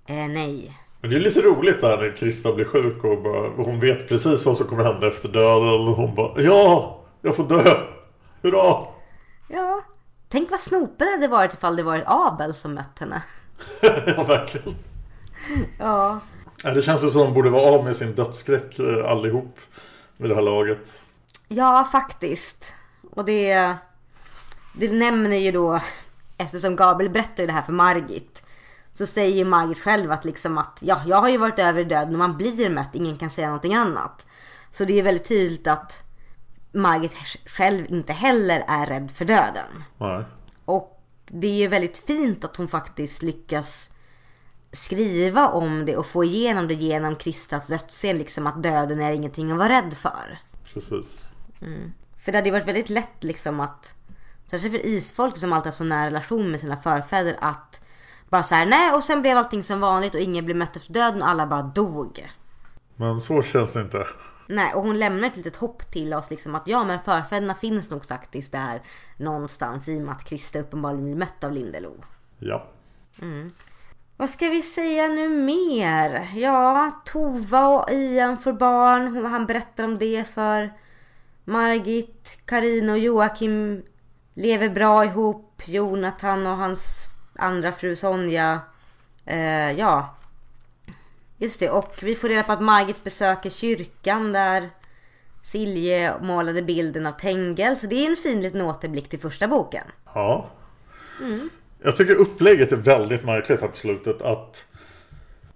[0.07, 0.79] Eh, nej.
[1.01, 4.47] Men det är lite roligt där när Krista blir sjuk och bara, hon vet precis
[4.47, 5.89] vad som kommer hända efter döden.
[5.89, 7.01] Och hon bara Ja!
[7.23, 7.77] Jag får dö!
[8.43, 8.87] Hurra!
[9.49, 9.83] Ja.
[10.29, 13.23] Tänk vad snopet det hade varit ifall det varit Abel som mött henne.
[14.17, 14.75] ja, verkligen.
[15.79, 16.21] Ja.
[16.63, 19.59] Det känns ju som att de borde vara av med sin dödsskräck eh, allihop.
[20.17, 21.03] Vid det här laget.
[21.49, 22.73] Ja, faktiskt.
[23.11, 23.75] Och det,
[24.75, 25.81] det nämner ju då,
[26.39, 28.43] eftersom Gabriel berättar ju det här för Margit.
[28.93, 31.85] Så säger ju Margit själv att liksom att, ja, jag har ju varit över i
[31.85, 34.27] döden och man blir mött, ingen kan säga någonting annat.
[34.71, 36.03] Så det är väldigt tydligt att
[36.73, 37.15] Margit
[37.47, 39.85] själv inte heller är rädd för döden.
[39.99, 40.25] Nej.
[40.65, 43.91] Och det är ju väldigt fint att hon faktiskt lyckas
[44.73, 48.19] skriva om det och få igenom det genom Kristas dödsscen.
[48.19, 50.39] Liksom att döden är ingenting att vara rädd för.
[50.73, 51.31] Precis.
[52.19, 53.95] För det hade ju varit väldigt lätt liksom att,
[54.47, 57.81] särskilt för isfolk som alltid haft så nära relation med sina förfäder, att
[58.31, 60.93] bara så här, nej och sen blev allting som vanligt och ingen blev mött efter
[60.93, 62.29] döden och alla bara dog.
[62.97, 64.07] Men så känns det inte.
[64.47, 67.91] Nej, och hon lämnar ett litet hopp till oss liksom att ja men förfäderna finns
[67.91, 68.83] nog faktiskt där
[69.17, 71.93] någonstans i och med att Krista uppenbarligen blir mött av Lindelo.
[72.39, 72.67] Ja.
[74.17, 76.31] Vad ska vi säga nu mer?
[76.35, 79.27] Ja, Tova och Ian får barn.
[79.27, 80.73] Han berättar om det för
[81.45, 82.39] Margit.
[82.45, 83.83] Karin och Joakim
[84.35, 85.63] lever bra ihop.
[85.67, 87.09] Jonathan och hans
[87.39, 88.61] andra fru Sonja.
[89.25, 90.15] Eh, ja.
[91.39, 94.69] Just det, och vi får reda på att Margit besöker kyrkan där
[95.43, 97.77] Silje målade bilden av Tengel.
[97.77, 99.85] Så det är en fin liten återblick till första boken.
[100.15, 100.51] Ja.
[101.83, 104.23] Jag tycker upplägget är väldigt märkligt här på slutet.
[104.23, 104.67] Att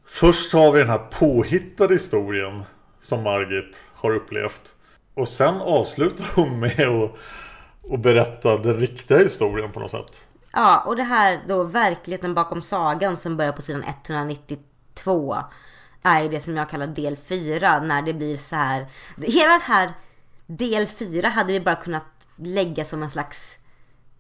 [0.07, 2.62] först har vi den här påhittade historien
[3.01, 4.75] som Margit har upplevt.
[5.14, 7.12] Och sen avslutar hon med att,
[7.92, 10.25] att berätta den riktiga historien på något sätt.
[10.53, 15.37] Ja, och det här då verkligheten bakom sagan som börjar på sidan 192
[16.03, 18.87] är ju det som jag kallar del 4 när det blir så här.
[19.17, 19.93] Hela den här
[20.47, 22.05] del 4 hade vi bara kunnat
[22.37, 23.57] lägga som en slags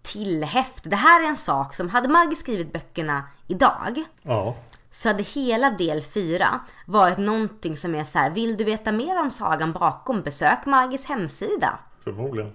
[0.02, 0.82] tillhäft.
[0.90, 4.56] Det här är en sak som hade Margit skrivit böckerna idag Ja.
[4.90, 8.30] så hade hela del 4 varit någonting som är så här.
[8.30, 10.22] Vill du veta mer om sagan bakom?
[10.22, 11.78] Besök Margits hemsida.
[12.04, 12.52] Förmodligen.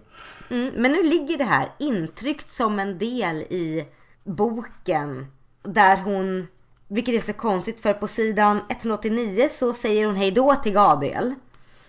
[0.50, 3.88] Mm, men nu ligger det här intryckt som en del i
[4.24, 5.28] boken.
[5.64, 6.48] Där hon,
[6.88, 11.36] vilket är så konstigt för på sidan 189 så säger hon hej då till Gabriel.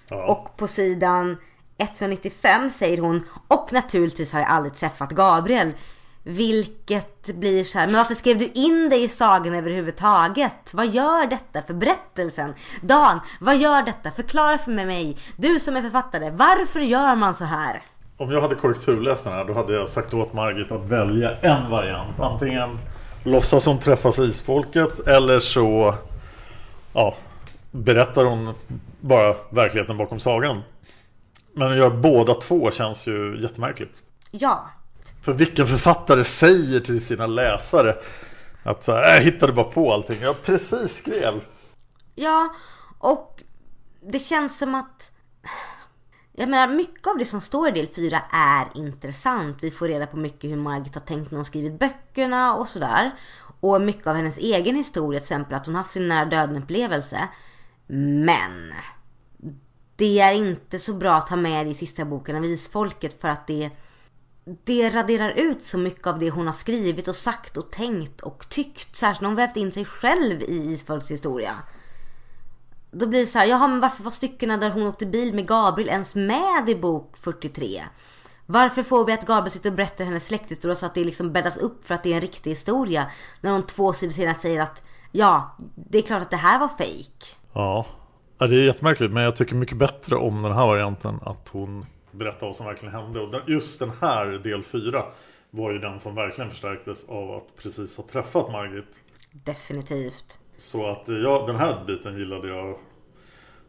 [0.08, 0.26] Ja.
[0.26, 1.36] Och på sidan
[1.78, 5.72] 195 säger hon och naturligtvis har jag aldrig träffat Gabriel.
[6.22, 10.74] Vilket blir så här, men varför skrev du in dig i sagan överhuvudtaget?
[10.74, 12.54] Vad gör detta för berättelsen?
[12.80, 14.10] Dan, vad gör detta?
[14.10, 15.16] Förklara för mig.
[15.36, 17.82] Du som är författare, varför gör man så här?
[18.20, 21.70] Om jag hade korrekturläst den här då hade jag sagt åt Margit att välja en
[21.70, 22.20] variant.
[22.20, 22.78] Antingen
[23.24, 25.94] låtsas hon träffas isfolket eller så
[26.92, 27.14] ja,
[27.70, 28.54] berättar hon
[29.00, 30.62] bara verkligheten bakom sagan.
[31.54, 34.02] Men att göra båda två känns ju jättemärkligt.
[34.31, 34.70] Ja,
[35.22, 37.96] För vilken författare säger till sina läsare
[38.62, 40.20] att så här, jag hittade bara på allting.
[40.20, 41.40] Jag precis skrev.
[42.14, 42.54] Ja,
[42.98, 43.42] och
[44.00, 45.11] det känns som att...
[46.40, 49.57] Jag menar, mycket av det som står i del 4 är intressant.
[49.61, 53.11] Vi får reda på mycket hur Margit har tänkt när hon skrivit böckerna och sådär.
[53.61, 57.29] Och mycket av hennes egen historia, till exempel att hon haft sin nära döden upplevelse.
[57.87, 58.72] Men
[59.96, 63.46] det är inte så bra att ha med i sista boken av Isfolket för att
[63.46, 63.70] det
[64.64, 68.48] det raderar ut så mycket av det hon har skrivit och sagt och tänkt och
[68.48, 68.96] tyckt.
[68.96, 71.55] Särskilt när hon vävt in sig själv i Isfolks historia.
[72.90, 75.46] Då blir det så här, jaha men varför var styckena där hon åkte bil med
[75.46, 77.83] Gabriel ens med i bok 43?
[78.46, 81.57] Varför får vi att Gabriel sitter och berättar hennes släkthistoria så att det liksom bäddas
[81.57, 83.11] upp för att det är en riktig historia?
[83.40, 86.68] När hon två sidor senare säger att ja, det är klart att det här var
[86.79, 87.37] fejk.
[87.53, 87.87] Ja.
[88.38, 89.12] ja, det är jättemärkligt.
[89.12, 91.20] Men jag tycker mycket bättre om den här varianten.
[91.22, 93.20] Att hon berättar vad som verkligen hände.
[93.20, 95.05] Och just den här del 4
[95.51, 99.01] var ju den som verkligen förstärktes av att precis ha träffat Margit.
[99.33, 100.38] Definitivt.
[100.58, 102.78] Så att ja, den här biten gillade jag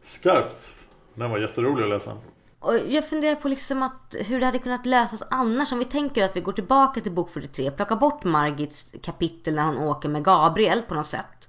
[0.00, 0.74] skarpt.
[1.14, 2.16] Den var jätterolig att läsa.
[2.58, 5.72] Och jag funderar på liksom att hur det hade kunnat lösas annars.
[5.72, 7.70] Om vi tänker att vi går tillbaka till bok 43.
[7.70, 11.48] Plockar bort Margits kapitel när hon åker med Gabriel på något sätt.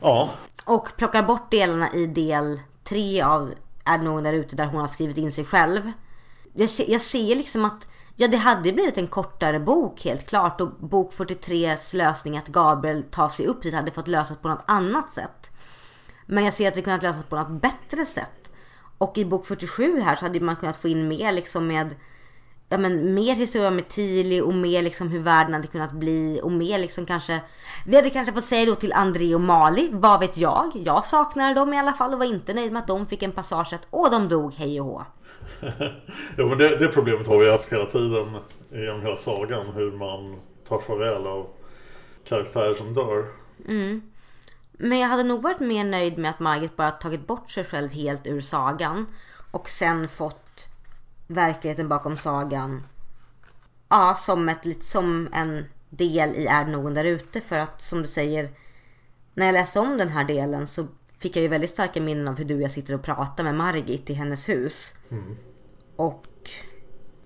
[0.00, 0.30] Ja,
[0.64, 3.54] Och plockar bort delarna i del 3 av
[3.84, 5.92] Är det någon där ute där hon har skrivit in sig själv.
[6.52, 7.88] Jag, jag ser liksom att
[8.20, 10.60] Ja det hade blivit en kortare bok helt klart.
[10.60, 14.64] Och bok 43s lösning att Gabriel tar sig upp dit hade fått lösas på något
[14.66, 15.50] annat sätt.
[16.26, 18.50] Men jag ser att det kunnat lösas på något bättre sätt.
[18.98, 21.94] Och i bok 47 här så hade man kunnat få in mer liksom med
[22.68, 26.52] Ja men mer historia med Tili och mer liksom hur världen hade kunnat bli och
[26.52, 27.40] mer liksom kanske
[27.86, 30.70] Vi hade kanske fått säga då till André och Mali, vad vet jag?
[30.74, 33.32] Jag saknade dem i alla fall och var inte nöjd med att de fick en
[33.32, 35.04] passage att åh de dog hej och hå.
[36.36, 38.36] ja men det, det problemet har vi haft hela tiden
[38.70, 39.66] genom hela sagan.
[39.66, 41.46] Hur man tar farväl av
[42.24, 43.24] karaktärer som dör.
[43.68, 44.02] Mm.
[44.72, 47.90] Men jag hade nog varit mer nöjd med att Margit bara tagit bort sig själv
[47.90, 49.06] helt ur sagan.
[49.50, 50.68] Och sen fått
[51.26, 52.82] verkligheten bakom sagan.
[53.88, 57.40] Ja, som, ett, som en del i Är någon där ute.
[57.40, 58.48] För att som du säger.
[59.34, 60.86] När jag läste om den här delen så
[61.20, 63.54] fick jag ju väldigt starka minnen av hur du och jag sitter och pratar med
[63.54, 64.94] Margit i hennes hus.
[65.96, 66.26] Och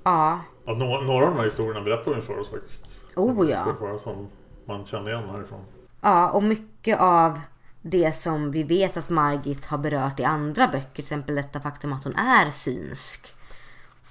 [0.05, 3.05] ja, Ja, några, några av de här historierna berättar hon för oss faktiskt.
[3.17, 3.99] Oh, ja.
[3.99, 4.29] Som
[4.65, 5.65] man kände igen härifrån.
[6.01, 7.41] Ja, och mycket av
[7.83, 11.93] det som vi vet att Margit har berört i andra böcker, till exempel detta faktum
[11.93, 13.35] att hon är synsk.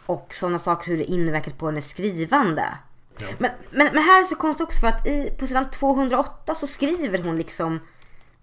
[0.05, 2.65] Och sådana saker hur det inverkat på hennes skrivande.
[3.17, 6.55] Men, men, men här är det så konstigt också för att i, på sidan 208
[6.55, 7.79] så skriver hon liksom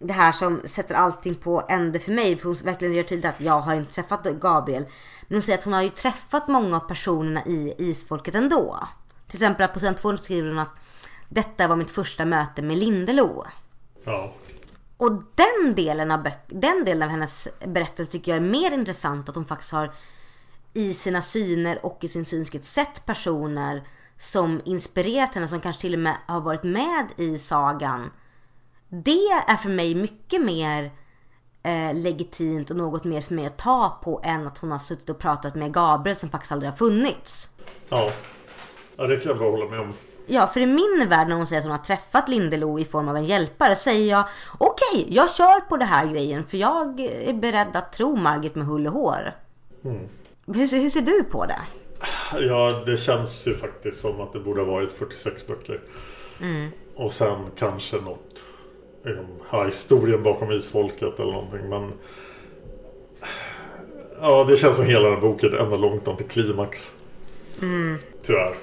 [0.03, 2.37] det här som sätter allting på ände för mig.
[2.37, 4.87] För hon verkligen gör tydligt att jag har inte träffat Gabriel.
[5.23, 8.89] Men hon säger att hon har ju träffat många av personerna i Isfolket ändå.
[9.27, 10.77] Till exempel på sidan 200 skriver hon att
[11.29, 13.45] detta var mitt första möte med Lindelo.
[14.05, 14.35] Ja.
[14.97, 19.29] Och den delen, av den delen av hennes berättelse tycker jag är mer intressant.
[19.29, 19.93] Att hon faktiskt har
[20.73, 23.83] i sina syner och i sin synskhet sett personer
[24.19, 25.49] som inspirerat henne.
[25.49, 28.11] Som kanske till och med har varit med i sagan.
[28.91, 30.91] Det är för mig mycket mer
[31.63, 35.11] eh, legitimt och något mer för mig att ta på än att hon har suttit
[35.11, 37.49] och pratat med Gabriel som faktiskt aldrig har funnits.
[37.89, 38.11] Ja.
[38.97, 39.93] Ja, det kan jag bara hålla med om.
[40.27, 43.09] Ja, för i min värld när hon säger att hon har träffat Lindelo i form
[43.09, 44.25] av en hjälpare säger jag
[44.59, 48.67] okej, jag kör på det här grejen för jag är beredd att tro Margit med
[48.67, 49.33] hull och hår.
[50.47, 51.61] Hur, ser- hur ser du på det?
[52.41, 55.81] Ja, det känns ju faktiskt som att det borde ha varit 46 böcker.
[56.97, 58.43] Och sen kanske något
[59.51, 61.69] ja, historien bakom isfolket eller någonting.
[61.69, 61.93] Men
[64.21, 66.95] ja, det känns som hela den här boken ända långt antiklimax.
[68.23, 68.55] Tyvärr.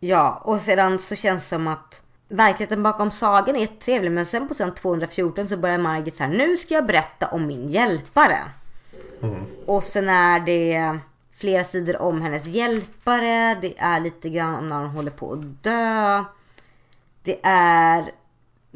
[0.00, 4.48] Ja, och sedan så känns det som att verkligheten bakom sagan är trevlig men sen
[4.48, 8.38] på sidan 214 så börjar Margit så här, nu ska jag berätta om min hjälpare.
[9.66, 10.98] Och sen är det
[11.36, 15.62] flera sidor om hennes hjälpare, det är lite grann om när hon håller på att
[15.62, 16.24] dö.
[17.22, 18.12] Det är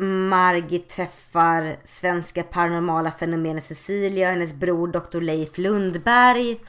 [0.04, 5.20] Margit träffar svenska paranormala fenomenet Cecilia och hennes bror Dr.
[5.20, 6.60] Leif Lundberg.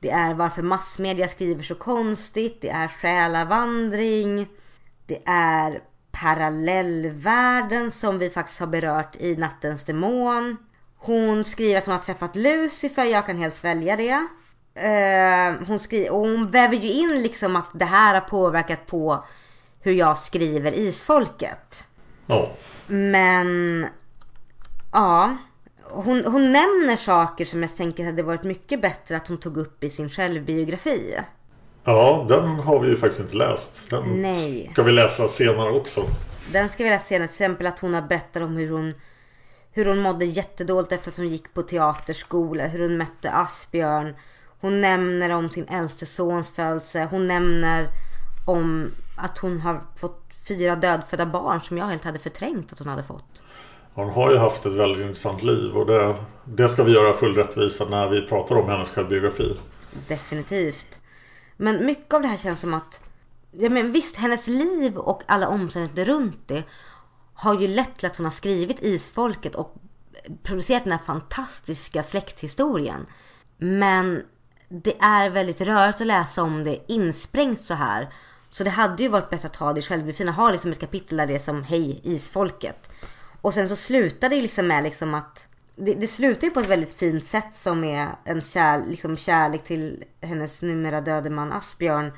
[0.00, 2.60] Det är varför massmedia skriver så konstigt.
[2.60, 4.48] Det är själavandring.
[5.06, 10.56] Det är parallellvärlden som vi faktiskt har berört i Nattens Demon.
[10.96, 13.04] Hon skriver att hon har träffat Lucifer.
[13.04, 14.26] Jag kan helt svälja det.
[14.74, 19.24] Eh, hon, skriver, och hon väver ju in liksom att det här har påverkat på
[19.80, 21.84] hur jag skriver Isfolket.
[22.26, 22.50] Ja.
[22.86, 23.86] Men
[24.92, 25.36] ja,
[25.82, 29.84] hon, hon nämner saker som jag tänker hade varit mycket bättre att hon tog upp
[29.84, 31.16] i sin självbiografi.
[31.84, 33.90] ja, den har vi ju faktiskt inte läst.
[33.90, 34.70] Den Nej.
[34.72, 36.00] ska vi läsa senare också.
[36.52, 37.28] Den ska vi läsa senare.
[37.28, 38.94] Till exempel att hon har berättat om hur hon,
[39.72, 42.66] hur hon mådde jättedåligt efter att hon gick på teaterskola.
[42.66, 44.16] Hur hon mötte Asbjörn.
[44.60, 47.08] Hon nämner om sin äldste sons födelse.
[47.10, 47.88] Hon nämner
[48.46, 52.88] om att hon har fått fyra dödfödda barn som jag helt hade förträngt att hon
[52.88, 53.42] hade fått.
[53.94, 57.34] Hon har ju haft ett väldigt intressant liv och det, det ska vi göra full
[57.34, 59.56] rättvisa när vi pratar om hennes självbiografi.
[60.08, 61.00] Definitivt.
[61.56, 63.00] Men mycket av det här känns som att,
[63.50, 66.62] ja men visst hennes liv och alla omständigheter runt det
[67.34, 69.74] har ju lett till att hon har skrivit Isfolket och
[70.42, 73.06] producerat den här fantastiska släkthistorien.
[73.58, 74.22] Men
[74.68, 78.12] det är väldigt rörigt att läsa om det insprängt så här.
[78.56, 80.28] Så det hade ju varit bättre att ha det i självbiografin.
[80.28, 82.90] Ha liksom ett kapitel där det är som Hej Isfolket.
[83.40, 86.68] Och sen så slutar det liksom med liksom att det, det slutar ju på ett
[86.68, 92.12] väldigt fint sätt som är en kär, liksom kärlek till hennes numera döde man Asbjörn.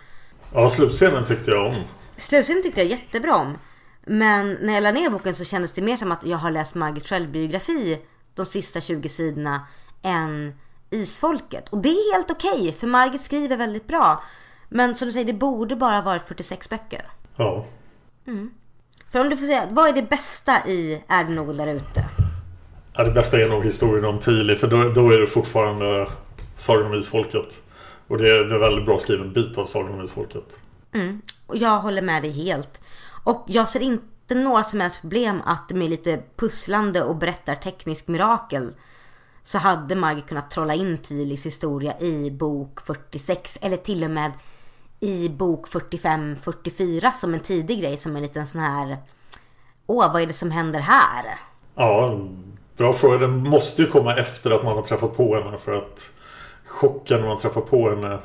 [0.54, 1.82] Ja, slutscenen tyckte jag om.
[2.16, 3.58] Slutscenen tyckte jag jättebra om.
[4.04, 6.74] Men när jag la ner boken så kändes det mer som att jag har läst
[6.74, 7.98] Margits självbiografi
[8.34, 9.66] de sista 20 sidorna
[10.02, 10.54] än
[10.90, 11.68] Isfolket.
[11.68, 14.22] Och det är helt okej för Margit skriver väldigt bra.
[14.68, 17.10] Men som du säger, det borde bara varit 46 böcker.
[17.36, 17.66] Ja.
[19.10, 22.04] För om du får säga, vad är det bästa i Är det någon där ute?
[22.98, 26.08] ja det bästa är nog historien om Tili för då, då är det fortfarande
[26.56, 27.62] Sagan om Isfolket.
[28.08, 30.60] Och det är en väldigt bra skriven bit av Sagan om Isfolket.
[31.46, 32.80] Och jag håller med dig helt.
[33.24, 38.08] Och jag ser inte några som helst problem att med lite pusslande och berättar teknisk
[38.08, 38.74] mirakel
[39.42, 44.32] så hade Margit kunnat trolla in Tilis historia i bok 46 eller till och med
[45.00, 48.96] i bok 45-44 som en tidig grej som en liten sån här
[49.86, 51.38] Åh, vad är det som händer här?
[51.74, 52.20] Ja,
[52.76, 53.18] bra fråga.
[53.18, 56.10] Den måste ju komma efter att man har träffat på henne för att
[56.66, 58.18] chocken när man träffar på henne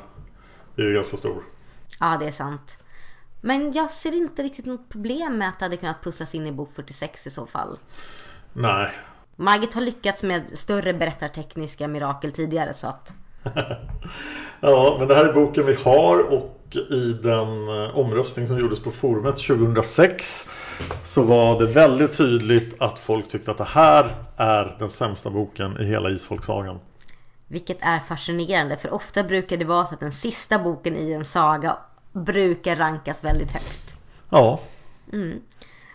[0.76, 1.42] är ju ganska stor.
[2.00, 2.76] Ja, det är sant.
[3.40, 6.52] Men jag ser inte riktigt något problem med att det hade kunnat pusslas in i
[6.52, 7.78] bok 46 i så fall.
[8.52, 8.90] Nej,
[9.36, 13.14] Margit har lyckats med större berättartekniska mirakel tidigare så att
[14.60, 18.80] Ja, men det här är boken vi har och i den eh, omröstning som gjordes
[18.80, 20.48] på forumet 2006
[21.02, 25.80] så var det väldigt tydligt att folk tyckte att det här är den sämsta boken
[25.80, 26.78] i hela Isfolksagan.
[27.48, 31.24] Vilket är fascinerande för ofta brukar det vara så att den sista boken i en
[31.24, 31.76] saga
[32.12, 33.96] brukar rankas väldigt högt.
[34.30, 34.60] Ja,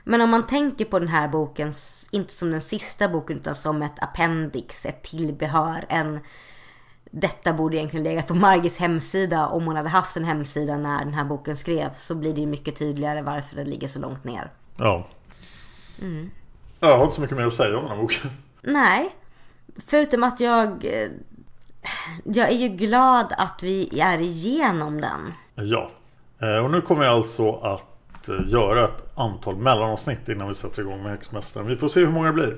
[0.03, 1.73] Men om man tänker på den här boken,
[2.11, 6.19] inte som den sista boken utan som ett appendix, ett tillbehör, en
[7.11, 11.13] detta borde egentligen legat på Margits hemsida om hon hade haft en hemsida när den
[11.13, 12.03] här boken skrevs.
[12.03, 14.51] Så blir det ju mycket tydligare varför den ligger så långt ner.
[14.77, 15.07] Ja.
[16.79, 18.29] Jag har inte så mycket mer att säga om den här boken.
[18.61, 19.09] Nej,
[19.87, 20.85] förutom att jag...
[20.85, 21.09] eh,
[22.23, 25.33] Jag är ju glad att vi är igenom den.
[25.55, 25.91] Ja.
[26.41, 30.81] Eh, Och nu kommer jag alltså att eh, göra ett antal mellanavsnitt innan vi sätter
[30.81, 31.67] igång med Häxmästaren.
[31.67, 32.57] Vi får se hur många det blir.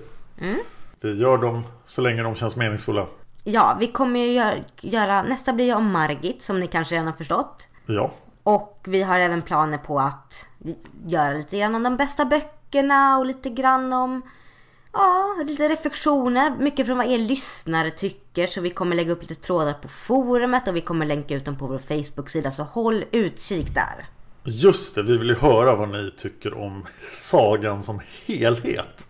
[1.02, 3.06] Det gör de så länge de känns meningsfulla.
[3.44, 7.08] Ja, vi kommer ju göra, göra nästa blir ju om Margit som ni kanske redan
[7.08, 7.68] har förstått.
[7.86, 8.12] Ja.
[8.44, 10.48] Och vi har även planer på att
[11.06, 14.22] göra lite grann om de bästa böckerna och lite grann om
[14.94, 16.56] Ja, lite reflektioner.
[16.60, 18.48] Mycket från vad er lyssnare tycker.
[18.48, 21.56] Så vi kommer lägga upp lite trådar på forumet och vi kommer länka ut dem
[21.56, 22.52] på vår Facebook-sida.
[22.52, 24.06] Så håll utkik där.
[24.44, 29.08] Just det, vi vill ju höra vad ni tycker om sagan som helhet.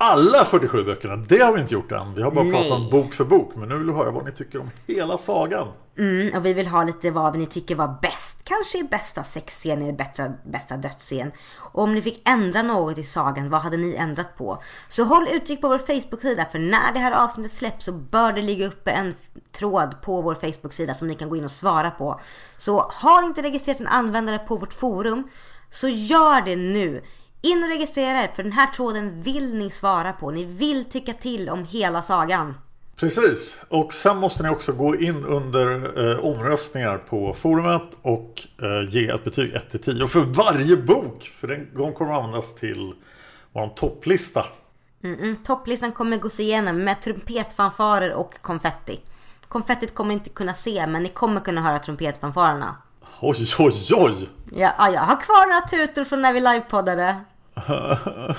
[0.00, 2.14] Alla 47 böckerna, det har vi inte gjort än.
[2.14, 2.52] Vi har bara Nej.
[2.52, 3.52] pratat om bok för bok.
[3.54, 5.68] Men nu vill vi höra vad ni tycker om hela sagan.
[5.98, 8.44] Mm, och vi vill ha lite vad ni tycker var bäst.
[8.44, 11.32] Kanske bästa sexscen eller bästa, bästa dödsscen.
[11.56, 14.62] Och om ni fick ändra något i sagan, vad hade ni ändrat på?
[14.88, 18.42] Så håll utkik på vår Facebook-sida för när det här avsnittet släpps så bör det
[18.42, 19.14] ligga uppe en
[19.52, 22.20] tråd på vår Facebook-sida som ni kan gå in och svara på.
[22.56, 25.28] Så har ni inte registrerat en användare på vårt forum
[25.70, 27.02] så gör det nu.
[27.40, 30.30] In och registrera er för den här tråden vill ni svara på.
[30.30, 32.54] Ni vill tycka till om hela sagan.
[32.96, 38.88] Precis, och sen måste ni också gå in under eh, omröstningar på forumet och eh,
[38.94, 40.02] ge ett betyg 1-10.
[40.02, 42.92] Och för varje bok, för den, de kommer användas till
[43.52, 44.46] vår topplista.
[45.02, 49.00] Mm, topplistan kommer gås igenom med trumpetfanfarer och konfetti.
[49.48, 52.76] Konfettit kommer inte kunna se men ni kommer kunna höra trumpetfanfarerna.
[53.20, 54.28] Oj, oj, oj!
[54.52, 57.16] Ja, ja, jag har kvar några tutor från när vi livepoddade.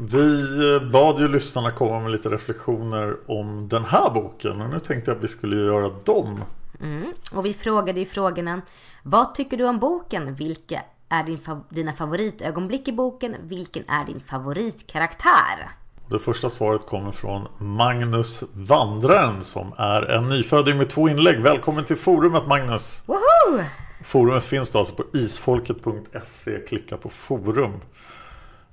[0.00, 0.40] Vi
[0.74, 5.10] eh, bad ju lyssnarna komma med lite reflektioner om den här boken och nu tänkte
[5.10, 6.44] jag att vi skulle göra dem.
[6.80, 7.12] Mm.
[7.32, 8.60] Och vi frågade i frågorna
[9.02, 10.34] Vad tycker du om boken?
[10.34, 13.36] Vilka är din fav- dina favoritögonblick i boken?
[13.42, 15.70] Vilken är din favoritkaraktär?
[16.10, 21.40] Det första svaret kommer från Magnus Vandraren som är en nyföding med två inlägg.
[21.40, 23.02] Välkommen till forumet Magnus!
[23.06, 23.62] Woho!
[24.02, 26.58] Forumet finns då alltså på isfolket.se.
[26.68, 27.72] Klicka på forum.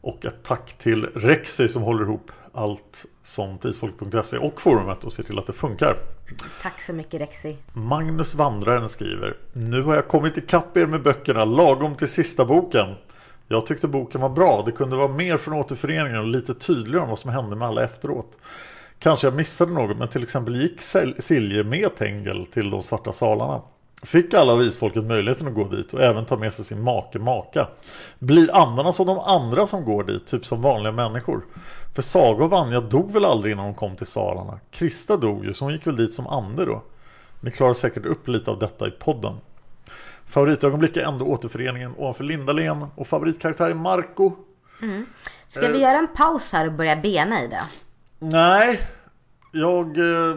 [0.02, 3.06] Och ett tack till Rexy som håller ihop allt
[3.62, 5.98] på isfolket.se och forumet och ser till att det funkar.
[6.62, 7.56] Tack så mycket Rexy.
[7.74, 12.96] Magnus Vandraren skriver Nu har jag kommit ikapp er med böckerna lagom till sista boken.
[13.48, 14.64] Jag tyckte boken var bra.
[14.66, 17.84] Det kunde vara mer från återföreningen och lite tydligare om vad som hände med alla
[17.84, 18.38] efteråt.
[19.00, 20.82] Kanske jag missade något men till exempel gick
[21.20, 23.62] Silje med Tengel till de svarta salarna.
[24.04, 27.20] Fick alla av isfolket möjligheten att gå dit och även ta med sig sin make
[27.20, 27.68] maka.
[28.20, 31.46] Blir andarna som de andra som går dit, typ som vanliga människor?
[31.96, 34.60] För Saga och Vanja dog väl aldrig innan de kom till salarna?
[34.72, 36.84] Krista dog ju, så hon gick väl dit som ande då?
[37.40, 39.36] Ni klarar säkert upp lite av detta i podden.
[40.28, 44.32] Favoritögonblick är ändå återföreningen ovanför Lindalen och favoritkaraktär är Marco.
[45.48, 47.64] Ska vi göra en paus här och börja bena i det?
[48.20, 48.80] Nej,
[49.52, 50.36] jag eh,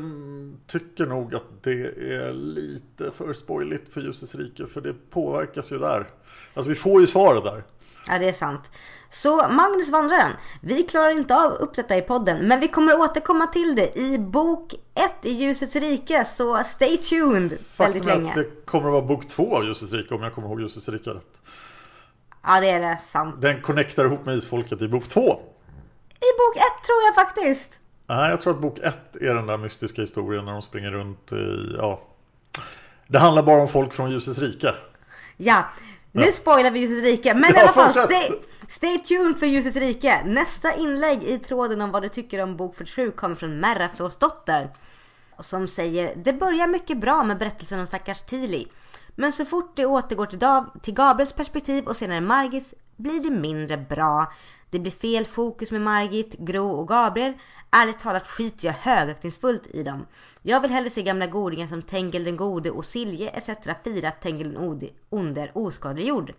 [0.66, 1.72] tycker nog att det
[2.14, 6.06] är lite för spoiligt för Ljusets rike för det påverkas ju där.
[6.54, 7.62] Alltså vi får ju svaret där.
[8.08, 8.70] Ja, det är sant.
[9.10, 13.46] Så Magnus Vandraren, vi klarar inte av upp detta i podden, men vi kommer återkomma
[13.46, 18.28] till det i bok 1 i Ljusets rike, så stay tuned väldigt Faktum är länge.
[18.28, 20.88] att det kommer att vara bok två av Ljusets rike om jag kommer ihåg Ljusets
[20.88, 21.42] rike rätt.
[22.42, 23.34] Ja, det är det sant.
[23.40, 25.40] Den connectar ihop med Isfolket i bok två.
[26.20, 27.80] I bok 1 tror jag faktiskt.
[28.06, 31.32] Nej, jag tror att bok ett är den där mystiska historien när de springer runt
[31.32, 32.02] i, ja.
[33.06, 34.74] Det handlar bara om folk från Ljusets rike.
[35.36, 35.64] Ja,
[36.12, 36.32] nu Ja.
[36.32, 38.30] spoilar vi Ljusets rike, men i Ja, alla fall stay,
[38.68, 40.22] stay tuned för Ljusets rike.
[40.24, 44.70] Nästa inlägg i tråden om vad du tycker om bok 47 kommer från Merra Flåsdotter.
[45.38, 48.68] Som säger, det börjar mycket bra med berättelsen om stackars Tili.
[49.16, 53.30] Men så fort det återgår till, Dav- till Gabriels perspektiv och senare Margits blir det
[53.30, 54.32] mindre bra.
[54.70, 57.32] Det blir fel fokus med Margit, Gro och Gabriel.
[57.70, 60.06] Ärligt talat skiter jag högaktningsfullt i dem.
[60.42, 63.50] Jag vill hellre se gamla godingar som Tengil den gode och Silje etc.
[63.84, 64.56] fira att den
[65.10, 66.32] onde är oskadliggjord.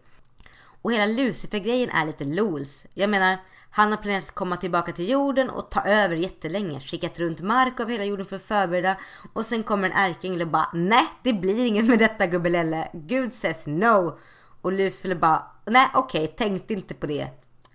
[0.81, 2.85] Och hela Lucifer-grejen är lite lols.
[2.93, 3.37] Jag menar,
[3.69, 6.79] han har planerat att komma tillbaka till jorden och ta över jättelänge.
[6.79, 8.97] Skickat runt mark av hela jorden för att förbereda.
[9.33, 12.89] Och sen kommer en ärkeängel och bara nej, det blir inget med detta gubbelelle.
[12.93, 14.19] Gud says no.
[14.61, 17.27] Och Lucifer bara nej okej, tänkte inte på det.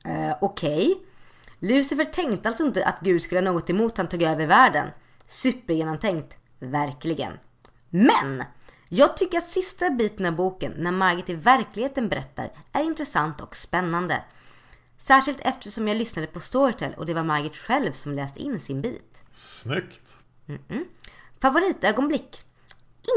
[0.07, 1.07] Uh, okej.
[1.59, 4.89] Lucifer tänkte alltså inte att Gud skulle ha något emot han tog över världen.
[5.27, 6.37] Supergenomtänkt.
[6.59, 7.33] Verkligen.
[7.91, 8.45] Men!
[8.89, 13.57] Jag tycker att sista biten av boken, när Margit i verkligheten berättar, är intressant och
[13.57, 14.25] spännande.
[14.99, 18.81] Särskilt eftersom jag lyssnade på Storytel och det var Margit själv som läste in sin
[18.81, 19.23] bit.
[19.33, 20.17] Snyggt!
[20.47, 20.85] Mm-mm.
[21.41, 22.45] Favoritögonblick?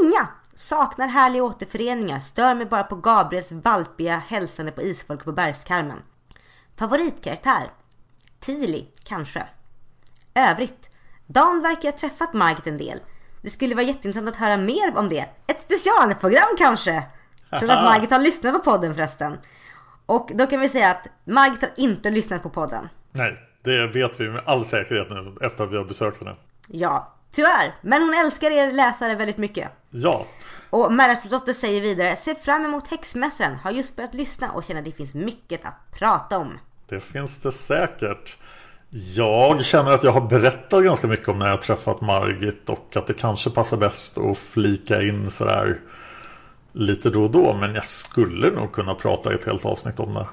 [0.02, 0.28] Inga!
[0.58, 2.20] Saknar härliga återföreningar.
[2.20, 6.02] Stör mig bara på Gabriels valpiga hälsande på isfolk på bergskarmen.
[6.76, 7.70] Favoritkaraktär?
[8.40, 9.46] Tili, kanske.
[10.34, 10.90] Övrigt?
[11.26, 13.00] Dan verkar ha träffat Margit en del.
[13.42, 15.28] Det skulle vara jätteintressant att höra mer om det.
[15.46, 17.02] Ett specialprogram kanske?
[17.58, 19.38] Tror att Margit har lyssnat på podden förresten?
[20.06, 22.88] Och då kan vi säga att Margit har inte lyssnat på podden.
[23.12, 26.36] Nej, det vet vi med all säkerhet nu efter att vi har besökt henne.
[26.68, 27.74] Ja, tyvärr.
[27.80, 29.68] Men hon älskar er läsare väldigt mycket.
[29.90, 30.26] Ja,
[30.70, 34.84] Och Märafdotter säger vidare, ser fram emot häxmässan, har just börjat lyssna och känner att
[34.84, 36.58] det finns mycket att prata om.
[36.88, 38.36] det finns det säkert.
[38.90, 43.06] Jag känner att jag har berättat ganska mycket om när jag träffat Margit och att
[43.06, 45.80] det kanske passar bäst att flika in sådär
[46.72, 47.54] lite då och då.
[47.54, 50.26] Men jag skulle nog kunna prata i ett helt avsnitt om det.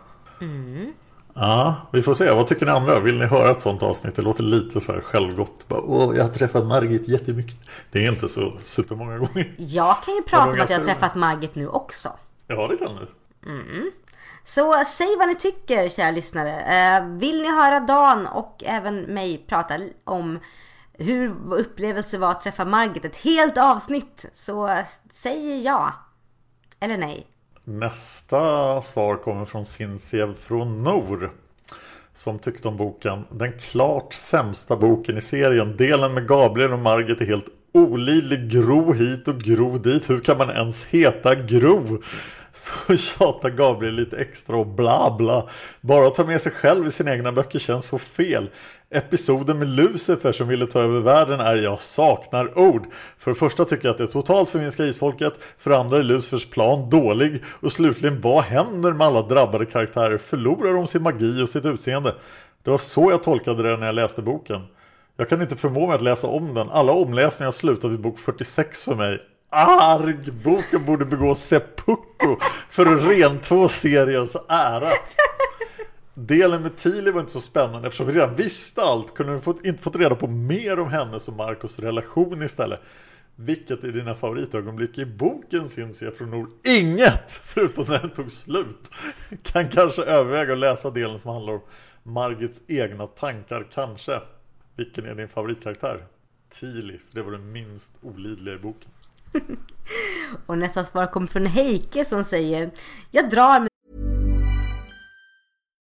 [1.37, 2.31] Ja, vi får se.
[2.31, 2.99] Vad tycker ni andra?
[2.99, 4.15] Vill ni höra ett sånt avsnitt?
[4.15, 5.67] Det låter lite så här självgott.
[5.67, 7.55] Bara, Åh, jag har träffat Margit jättemycket.
[7.91, 9.55] Det är inte så supermånga gånger.
[9.57, 12.09] Jag kan ju prata om att jag har träffat Margit nu också.
[12.47, 13.07] Ja, det kan du.
[14.45, 16.59] Så säg vad ni tycker kära lyssnare.
[16.59, 20.39] Eh, vill ni höra Dan och även mig prata om
[20.93, 24.79] hur vår upplevelse var att träffa Margit ett helt avsnitt så
[25.11, 25.93] säger ja.
[26.79, 27.27] Eller nej.
[27.67, 31.31] Nästa svar kommer från Sinsiev från Nor.
[32.13, 33.25] Som tyckte om boken.
[33.29, 35.77] Den klart sämsta boken i serien.
[35.77, 38.49] Delen med Gabriel och Margit är helt olidlig.
[38.51, 40.09] Gro hit och gro dit.
[40.09, 42.01] Hur kan man ens heta Gro?
[42.53, 45.49] Så tjatar Gabriel lite extra och bla bla.
[45.81, 48.49] Bara att ta med sig själv i sina egna böcker känns så fel.
[48.89, 52.85] Episoden med Lucifer som ville ta över världen är jag saknar ord.
[53.17, 55.33] För det första tycker jag att det totalt förminskar isfolket.
[55.57, 57.43] För det andra är Lucifers plan dålig.
[57.59, 60.17] Och slutligen, vad händer med alla drabbade karaktärer?
[60.17, 62.15] Förlorar de sin magi och sitt utseende?
[62.63, 64.61] Det var så jag tolkade det när jag läste boken.
[65.17, 66.69] Jag kan inte förmå mig att läsa om den.
[66.69, 69.19] Alla omläsningar har slutat vid bok 46 för mig.
[69.49, 70.31] Arg!
[70.43, 72.35] Boken borde begå seppuku
[72.69, 74.91] för att rentvå seriens ära.
[76.17, 79.65] Delen med Tilly var inte så spännande eftersom vi redan visste allt kunde vi fått,
[79.65, 82.79] inte fått reda på mer om hennes och Marcos relation istället.
[83.35, 87.31] Vilket är dina favoritögonblick i boken syns jag från ord Inget!
[87.43, 88.91] Förutom när den tog slut.
[89.43, 91.61] Kan kanske överväga att läsa delen som handlar om
[92.03, 94.21] Margits egna tankar, kanske.
[94.75, 96.05] Vilken är din favoritkaraktär?
[96.49, 98.91] Tilly, för det var den minst olidliga i boken.
[100.45, 102.71] Och nästa svar kommer från Heike som säger
[103.11, 103.69] Jag drar med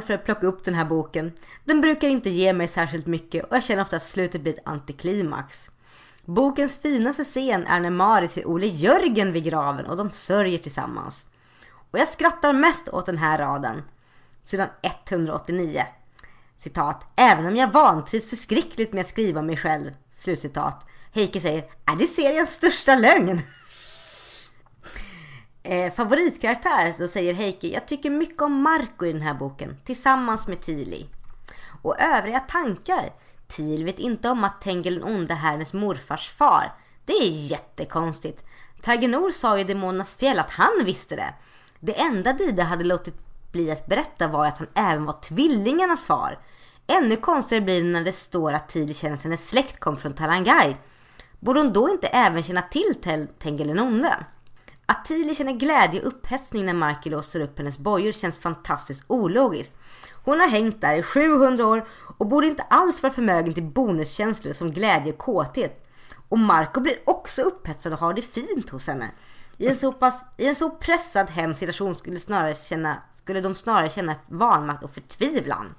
[0.00, 1.32] För att plocka upp den här boken.
[1.64, 4.66] Den brukar inte ge mig särskilt mycket och jag känner ofta att slutet blir ett
[4.66, 5.70] antiklimax.
[6.24, 11.26] Bokens finaste scen är när Mari ser Ole Jörgen vid graven och de sörjer tillsammans.
[11.90, 13.82] Och jag skrattar mest åt den här raden.
[14.44, 15.84] Sidan 189.
[16.58, 17.06] Citat.
[17.16, 19.90] Även om jag vantrivs förskräckligt med att skriva mig själv.
[20.12, 20.86] Slutcitat.
[21.12, 21.64] Heike säger.
[21.86, 23.40] Är det seriens största lögn?
[25.62, 30.48] Eh, favoritkaraktär, då säger Heike, jag tycker mycket om Marco i den här boken, tillsammans
[30.48, 31.06] med Tili.
[31.82, 33.12] Och övriga tankar.
[33.48, 36.72] Til vet inte om att Tengil den onde är hennes morfars far.
[37.04, 38.44] Det är jättekonstigt.
[38.82, 41.34] Tragenor sa ju i Demonernas fjäll att han visste det.
[41.80, 43.14] Det enda Dida hade låtit
[43.52, 46.38] bli att berätta var att han även var tvillingarnas far.
[46.86, 50.14] Ännu konstigare blir det när det står att Tili känner att hennes släkt kom från
[50.14, 50.76] Tarangay.
[51.40, 52.94] Borde hon då inte även känna till
[53.38, 54.16] Tengil den onde?
[54.90, 59.76] Att Tili känner glädje och upphetsning när Marky låser upp hennes bojor känns fantastiskt ologiskt.
[60.24, 61.88] Hon har hängt där i 700 år
[62.18, 65.86] och borde inte alls vara förmögen till bonuskänslor som glädje och kåthet.
[66.28, 69.10] Och Marco blir också upphetsad och har det fint hos henne.
[69.58, 73.54] I en så, pass, i en så pressad hemsk situation skulle, snarare känna, skulle de
[73.54, 75.74] snarare känna vanmakt och förtvivlan.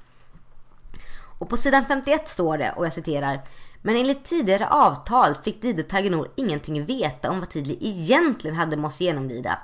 [1.39, 3.41] Och på sidan 51 står det, och jag citerar.
[3.81, 9.03] Men enligt tidigare avtal fick Dido Tagenor ingenting veta om vad Tidli egentligen hade måste
[9.03, 9.59] genomlida.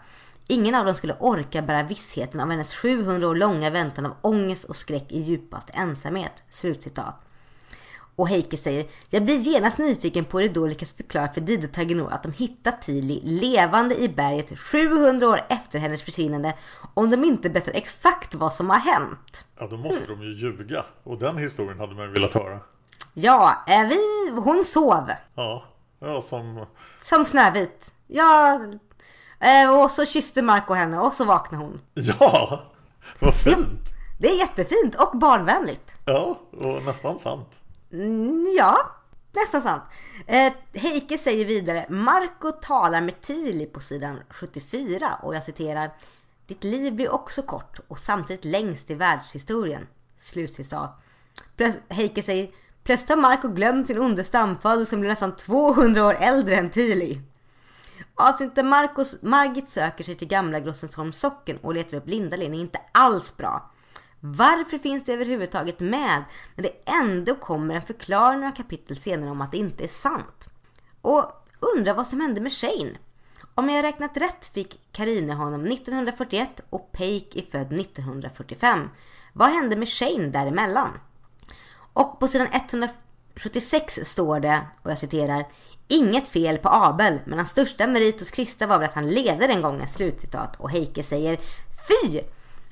[0.48, 4.64] Ingen av dem skulle orka bära vissheten av hennes 700 år långa väntan av ångest
[4.64, 6.34] och skräck i djupaste ensamhet.
[6.50, 7.24] Slutcitat.
[8.16, 11.68] Och Heike säger, jag blir genast nyfiken på hur det då lyckas förklara för Dido
[11.68, 16.54] Tagenor att de hittat Tili levande i berget 700 år efter hennes försvinnande
[16.94, 19.46] om de inte berättar exakt vad som har hänt.
[19.60, 20.86] Ja, då måste de ju ljuga.
[21.04, 22.60] Och den historien hade man ju velat höra.
[23.14, 25.12] Ja, vi, hon sov.
[25.36, 25.64] Ja,
[26.00, 26.66] ja som...
[27.04, 27.92] Som Snövit.
[28.08, 28.62] Ja,
[29.40, 31.82] eh, och så kysste Marco henne och så vaknade hon.
[31.94, 32.62] Ja,
[33.20, 33.94] vad fint!
[34.20, 35.96] Det är jättefint och barnvänligt.
[36.06, 37.60] Ja, och nästan sant.
[37.92, 38.78] Mm, ja,
[39.32, 39.84] nästan sant.
[40.28, 45.92] Eh, Heike säger vidare, Marco talar med Tili på sidan 74 och jag citerar
[46.48, 49.88] Ditt liv blir också kort och samtidigt längst i världshistorien.
[50.20, 51.00] Slutcitat.
[51.90, 52.50] Heike säger
[52.88, 57.22] Plötsligt har Marco glömt sin onde stamfader som blir nästan 200 år äldre än Tili.
[58.16, 62.60] Avsnittet där Marcos, Margit söker sig till gamla Grossensholms socken och letar upp Lindalin är
[62.60, 63.72] inte alls bra.
[64.20, 66.24] Varför finns det överhuvudtaget med
[66.56, 70.50] när det ändå kommer en förklaring några kapitel senare om att det inte är sant?
[71.02, 72.98] Och undrar vad som hände med Shane?
[73.56, 78.90] Om jag räknat rätt fick Karine honom 1941 och Peik är född 1945.
[79.34, 80.90] Vad hände med Shane däremellan?
[81.98, 85.46] Och på sidan 176 står det, och jag citerar
[85.88, 89.48] Inget fel på Abel, men hans största merit hos Krista var väl att han levde
[89.48, 90.56] den gången, slutcitat.
[90.56, 91.38] Och Heike säger
[91.88, 92.22] Fy!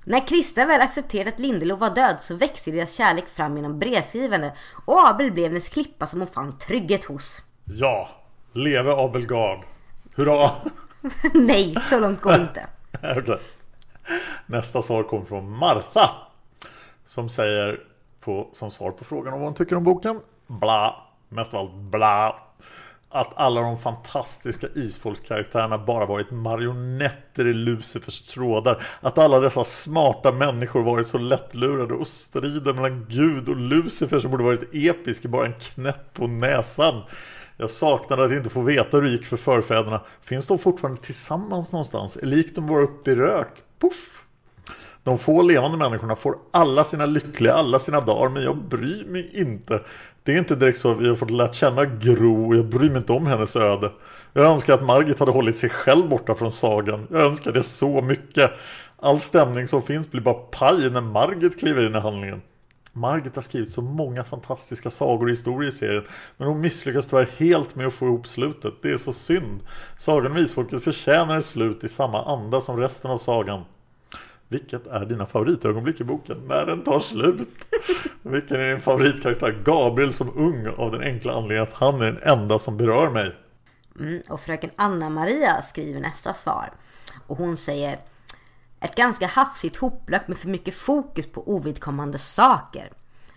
[0.03, 4.53] När Krista väl accepterade att Lindelöf var död så växte deras kärlek fram genom brevskrivande
[4.85, 7.41] och Abel blev hennes klippa som hon fann trygghet hos.
[7.63, 8.09] Ja,
[8.53, 9.59] leve Abel Gard.
[10.15, 10.51] Hurra!
[11.33, 12.67] Nej, så långt går inte.
[13.17, 13.39] Okej.
[14.45, 16.09] Nästa svar kommer från Martha.
[17.05, 17.94] Som säger
[18.25, 20.19] på, som svar på frågan om vad hon tycker om boken.
[20.47, 20.95] Bla,
[21.29, 22.35] mest av allt bla.
[23.09, 28.85] Att alla de fantastiska isfolkskaraktärerna bara varit marionetter i Lucifers trådar.
[29.01, 34.31] Att alla dessa smarta människor varit så lättlurade och striden mellan Gud och Lucifer som
[34.31, 37.01] borde varit episk är bara en knäpp på näsan.
[37.57, 40.01] Jag saknade att inte få veta hur det gick för förfäderna.
[40.21, 42.17] Finns de fortfarande tillsammans någonstans?
[42.17, 43.63] Eller gick de bara upp i rök?
[43.79, 44.24] Puff!
[45.05, 49.29] De få levande människorna får alla sina lyckliga, alla sina dagar, men jag bryr mig
[49.33, 49.81] inte.
[50.23, 52.89] Det är inte direkt så att vi har fått lärt känna Gro och jag bryr
[52.89, 53.91] mig inte om hennes öde.
[54.33, 57.07] Jag önskar att Margit hade hållit sig själv borta från sagan.
[57.11, 58.51] Jag önskar det så mycket.
[58.99, 62.41] All stämning som finns blir bara paj när Margit kliver in i handlingen.
[62.93, 66.03] Margit har skrivit så många fantastiska sagor och historier i serien
[66.37, 69.59] Men hon misslyckas tyvärr helt med att få ihop slutet Det är så synd
[69.97, 73.63] Sagan om Isfolket förtjänar ett slut i samma anda som resten av sagan
[74.55, 76.37] vilket är dina favoritögonblick i boken?
[76.47, 77.67] När den tar slut?
[78.21, 79.61] Vilken är din favoritkaraktär?
[79.65, 83.35] Gabriel som ung av den enkla anledningen att han är den enda som berör mig
[83.99, 86.71] Mm, och fröken Anna-Maria skriver nästa svar.
[87.27, 87.99] Och hon säger
[88.79, 92.91] ett ganska hafsigt hopplack med för mycket fokus på ovidkommande saker.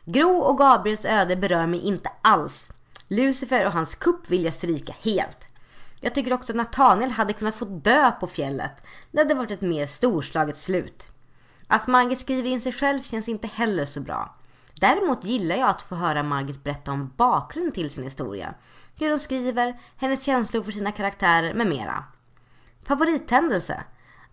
[0.04, 2.70] Gro och Gabriels öde berör mig inte alls.
[3.08, 5.47] Lucifer och hans kupp vill jag stryka helt.
[6.00, 8.72] Jag tycker också att Nathaniel hade kunnat få dö på fjället.
[9.10, 11.12] Det hade varit ett mer storslaget slut.
[11.66, 14.34] Att Margit skriver in sig själv känns inte heller så bra.
[14.80, 18.54] Däremot gillar jag att få höra Margit berätta om bakgrunden till sin historia.
[18.98, 22.04] Hur hon skriver, hennes känslor för sina karaktärer med mera.
[22.82, 23.84] Favorithändelse?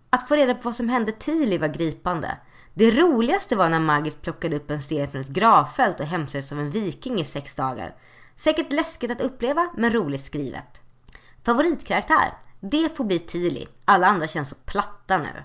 [0.09, 2.38] Att få reda på vad som hände Tili var gripande.
[2.74, 6.59] Det roligaste var när Margit plockade upp en sten från ett gravfält och hemsöktes av
[6.59, 7.95] en viking i sex dagar.
[8.36, 10.82] Säkert läskigt att uppleva, men roligt skrivet.
[11.46, 12.34] Favoritkaraktär?
[12.60, 13.68] Det får bli Tili.
[13.86, 15.43] Alla andra känns så platta nu.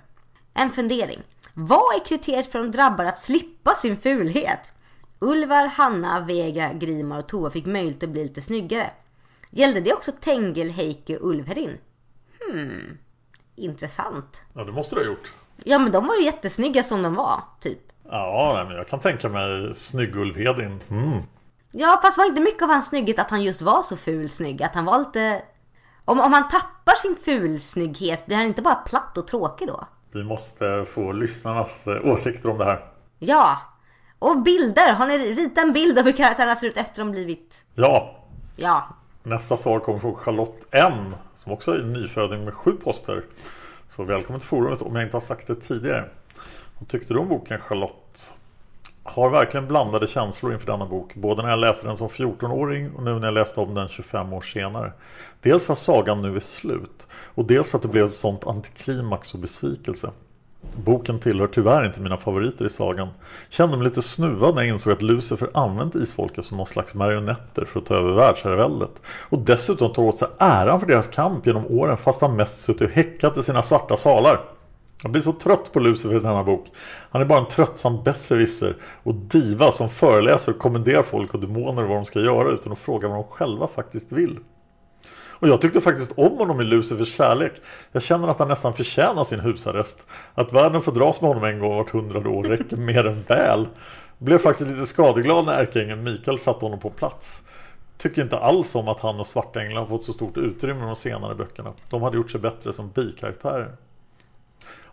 [0.54, 1.22] En fundering.
[1.54, 4.72] Vad är kriteriet för de drabbade att slippa sin fulhet?
[5.18, 8.90] Ulvar, Hanna, Vega, Grimar och Tova fick möjlighet att bli lite snyggare.
[9.50, 11.78] Gällde det också Tengel, Heike och Ulvhärin?
[12.40, 12.98] Hmm,
[13.56, 14.42] intressant.
[14.54, 15.32] Ja det måste du ha gjort
[15.64, 17.92] Ja men de var ju jättesnygga som de var, typ.
[18.10, 21.22] Ja men jag kan tänka mig Snygg-Ulvhedin mm.
[21.72, 24.62] Ja fast var inte mycket av hans snygghet att han just var så ful snygg?
[24.62, 25.42] Att han var lite...
[26.10, 29.84] Om, om han tappar sin fulsnygghet, blir han inte bara platt och tråkig då?
[30.12, 32.84] Vi måste få lyssnarnas eh, åsikter om det här
[33.18, 33.58] Ja.
[34.18, 34.92] Och bilder!
[34.92, 37.64] Har ni ritat en bild av hur karaktärerna ser ut efter de blivit...
[37.74, 38.16] Ja,
[38.56, 38.88] Ja.
[39.22, 41.14] nästa svar kommer från Charlotte M.
[41.34, 43.24] Som också är en nyföding med sju poster.
[43.88, 46.08] Så välkommen till forumet om jag inte har sagt det tidigare.
[46.78, 48.34] Vad tyckte du om boken Charlotte?
[49.02, 51.14] Har verkligen blandade känslor inför denna bok.
[51.14, 54.32] Både när jag läste den som 14-åring och nu när jag läste om den 25
[54.32, 54.92] år senare.
[55.40, 57.06] Dels för att sagan nu är slut.
[57.12, 60.10] Och dels för att det blev ett sånt antiklimax och besvikelse.
[60.76, 63.08] Boken tillhör tyvärr inte mina favoriter i sagan.
[63.48, 67.64] Kände mig lite snuvad när jag insåg att Lucifer använt isfolket som någon slags marionetter
[67.64, 69.02] för att ta över världsherraväldet.
[69.28, 72.82] Och dessutom tar åt sig äran för deras kamp genom åren fast han mest suttit
[72.82, 74.40] och häckat i sina svarta salar.
[75.02, 76.66] Jag blir så trött på Lucifer i denna bok.
[77.10, 81.82] Han är bara en tröttsam besserwisser och diva som föreläser och kommenderar folk och demoner
[81.82, 84.38] vad de ska göra utan att fråga vad de själva faktiskt vill.
[85.40, 87.52] Och jag tyckte faktiskt om honom i Lucifers kärlek.
[87.92, 90.06] Jag känner att han nästan förtjänar sin husarrest.
[90.34, 93.68] Att världen får dras med honom en gång vart hundrade år räcker mer än väl.
[94.18, 97.42] Blev faktiskt lite skadeglad när ärkeängeln Mikael satte honom på plats.
[97.98, 100.96] Tycker inte alls om att han och Svartänglarna har fått så stort utrymme i de
[100.96, 101.72] senare böckerna.
[101.90, 103.76] De hade gjort sig bättre som bikaraktärer.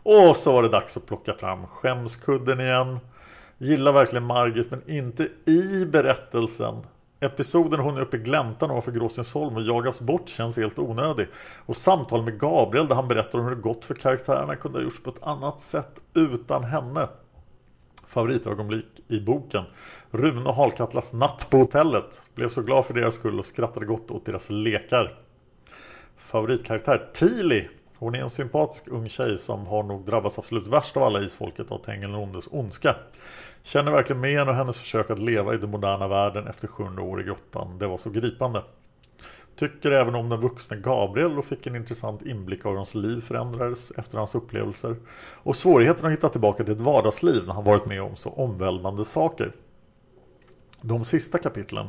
[0.10, 3.00] Och så var det dags att plocka fram skämskudden igen.
[3.58, 6.76] Gillar verkligen Margit men inte i berättelsen.
[7.20, 11.28] Episoden hon är uppe i gläntan ovanför Gråsensholm och jagas bort känns helt onödig.
[11.66, 14.84] Och samtal med Gabriel där han berättar om hur det gått för karaktärerna kunde ha
[14.84, 17.08] gjorts på ett annat sätt utan henne.
[18.06, 19.64] Favoritögonblick i boken.
[20.12, 22.22] Rune och Halkatlas natt på hotellet.
[22.36, 25.18] Blev så glad för deras skull och skrattade gott åt deras lekar.
[26.18, 27.70] Favoritkaraktär Tili.
[28.00, 31.72] Hon är en sympatisk ung tjej som har nog drabbats absolut värst av alla isfolket
[31.72, 32.96] av Tengil Ondes ondska.
[33.64, 37.04] Känner verkligen med henne och hennes försök att leva i den moderna världen efter 700
[37.04, 37.80] år i grottan.
[37.80, 38.64] Det var så gripande.
[39.56, 43.20] Tycker även om den vuxne Gabriel och fick en intressant inblick av hur hans liv
[43.22, 44.96] förändrades efter hans upplevelser.
[45.44, 49.06] Och svårigheten att hitta tillbaka till ett vardagsliv när han varit med om så omvälvande
[49.06, 49.52] saker.
[50.88, 51.88] De sista kapitlen,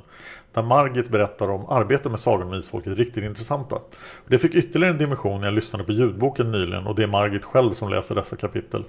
[0.53, 3.79] där Margit berättar om arbetet med Sagan om Isfolket, är riktigt intressanta.
[4.27, 7.45] Det fick ytterligare en dimension när jag lyssnade på ljudboken nyligen och det är Margit
[7.45, 8.85] själv som läser dessa kapitel.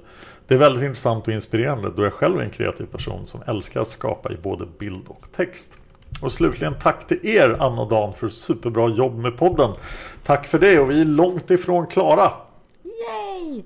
[0.48, 3.82] Det är väldigt intressant och inspirerande då jag själv är en kreativ person som älskar
[3.82, 5.78] att skapa i både bild och text.
[6.22, 9.72] Och slutligen tack till er Anna och Dan för superbra jobb med podden.
[10.24, 12.32] Tack för det och vi är långt ifrån klara.
[12.84, 13.64] Yay!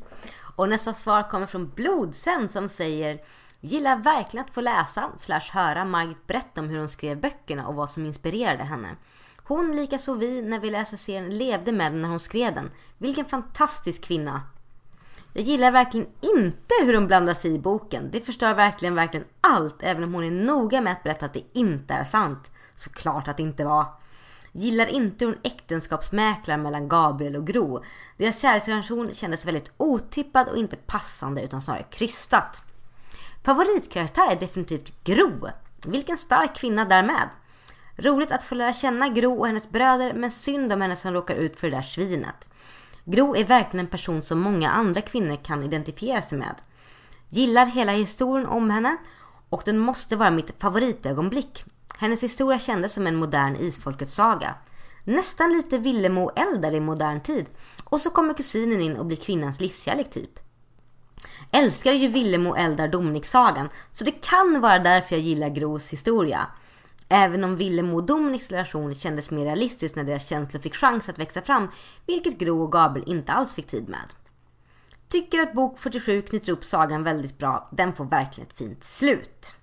[0.55, 3.19] Och nästa svar kommer från Blodsen som säger
[3.65, 7.75] Gillar verkligen att få läsa slash höra Margit berätta om hur hon skrev böckerna och
[7.75, 8.95] vad som inspirerade henne.
[9.43, 12.71] Hon, likaså vi, när vi läser serien, levde med den när hon skrev den.
[12.97, 14.41] Vilken fantastisk kvinna!
[15.33, 18.09] Jag gillar verkligen inte hur hon blandar sig i boken.
[18.11, 21.43] Det förstör verkligen, verkligen allt, även om hon är noga med att berätta att det
[21.53, 22.51] inte är sant.
[22.75, 23.85] Såklart att det inte var.
[24.51, 27.83] Gillar inte hur hon äktenskapsmäklar mellan Gabriel och Gro.
[28.17, 32.63] Deras kärleksrelation kändes väldigt otippad och inte passande utan snarare krystat.
[33.45, 35.47] Favoritkaraktär är definitivt Gro.
[35.85, 37.29] Vilken stark kvinna därmed.
[37.95, 41.35] Roligt att få lära känna Gro och hennes bröder men synd om henne som råkar
[41.35, 42.49] ut för det där svinet.
[43.05, 46.55] Gro är verkligen en person som många andra kvinnor kan identifiera sig med.
[47.29, 48.97] Gillar hela historien om henne
[49.49, 51.65] och den måste vara mitt favoritögonblick.
[51.97, 54.55] Hennes historia kändes som en modern isfolkets saga.
[55.03, 57.45] Nästan lite Villemo Eldar i modern tid.
[57.83, 60.42] Och så kommer kusinen in och blir kvinnans livskärlek typ.
[61.55, 66.47] Älskar ju Villemo Eldar Dominic-sagan så det kan vara därför jag gillar Gros historia.
[67.09, 71.19] Även om Villemo och Dominics relation kändes mer realistisk när deras känslor fick chans att
[71.19, 71.67] växa fram,
[72.05, 74.13] vilket Gro och Gabriel inte alls fick tid med.
[75.07, 77.69] Tycker att bok 47 knyter upp sagan väldigt bra.
[77.71, 79.55] Den får verkligen ett fint slut.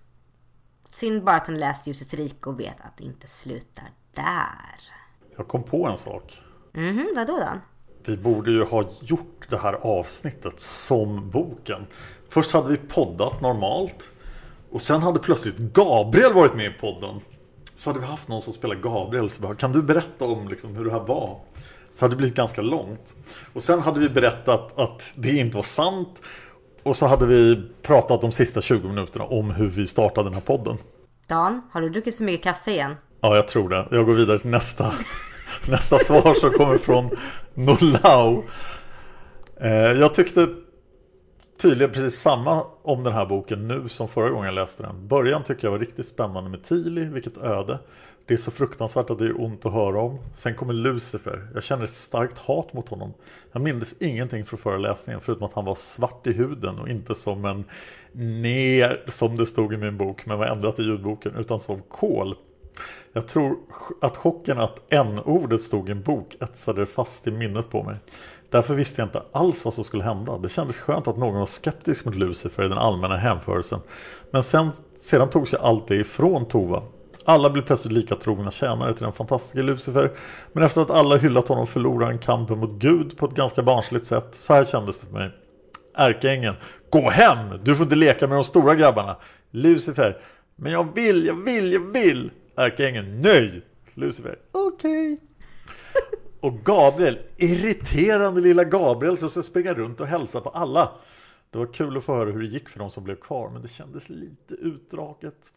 [0.91, 4.81] Synd bara att han läst Ljusets rike och vet att det inte slutar där.
[5.37, 6.43] Jag kom på en sak.
[6.73, 7.61] Mhm, vadå då?
[8.05, 11.87] Vi borde ju ha gjort det här avsnittet som boken.
[12.29, 14.11] Först hade vi poddat normalt.
[14.71, 17.21] Och sen hade plötsligt Gabriel varit med i podden.
[17.75, 19.31] Så hade vi haft någon som spelar Gabriel.
[19.31, 21.41] Så bara, kan du berätta om liksom, hur det här var?
[21.93, 23.15] Så hade det blivit ganska långt.
[23.53, 26.23] Och sen hade vi berättat att det inte var sant.
[26.83, 30.41] Och så hade vi pratat de sista 20 minuterna om hur vi startade den här
[30.41, 30.79] podden.
[31.27, 32.95] Dan, har du druckit för mycket kaffe igen?
[33.21, 33.89] Ja, jag tror det.
[33.91, 34.93] Jag går vidare till nästa,
[35.69, 37.11] nästa svar som kommer från
[37.55, 38.45] Nolau.
[39.57, 40.49] Eh, jag tyckte
[41.63, 45.09] tydligen precis samma om den här boken nu som förra gången jag läste den.
[45.09, 47.79] Början tycker jag var riktigt spännande med Tili, vilket öde.
[48.27, 50.19] Det är så fruktansvärt att det är ont att höra om.
[50.35, 51.49] Sen kommer Lucifer.
[51.55, 53.13] Jag känner ett starkt hat mot honom.
[53.53, 57.15] Jag minns ingenting från förra läsningen förutom att han var svart i huden och inte
[57.15, 57.65] som en
[58.13, 62.37] ner som det stod i min bok men var ändrat i ljudboken utan som kol.
[63.13, 63.57] Jag tror
[64.01, 67.97] att chocken att n-ordet stod i en bok etsade fast i minnet på mig.
[68.51, 70.39] Därför visste jag inte alls vad som skulle hända.
[70.39, 73.81] Det kändes skönt att någon var skeptisk mot Lucifer i den allmänna hänförelsen.
[74.31, 76.83] Men sen, sedan tog sig allt det ifrån Tova.
[77.25, 80.13] Alla blev plötsligt lika trogna tjänare till den fantastiska Lucifer.
[80.53, 84.07] Men efter att alla hyllat honom förlorade han kampen mot Gud på ett ganska barnsligt
[84.07, 84.29] sätt.
[84.31, 85.31] Så här kändes det för mig.
[85.97, 86.57] Ärkeängeln.
[86.91, 87.37] Gå hem!
[87.65, 89.17] Du får inte leka med de stora grabbarna.
[89.51, 90.19] Lucifer.
[90.57, 92.31] Men jag vill, jag vill, jag vill!
[92.61, 93.21] Ärkeängeln.
[93.21, 93.63] Nej!
[93.95, 94.39] Lucifer.
[94.53, 95.13] Okej.
[95.13, 95.27] Okay.
[96.41, 100.93] Och Gabriel, irriterande lilla Gabriel som ska springa runt och hälsa på alla.
[101.51, 103.63] Det var kul att få höra hur det gick för de som blev kvar men
[103.63, 105.53] det kändes lite utdraget.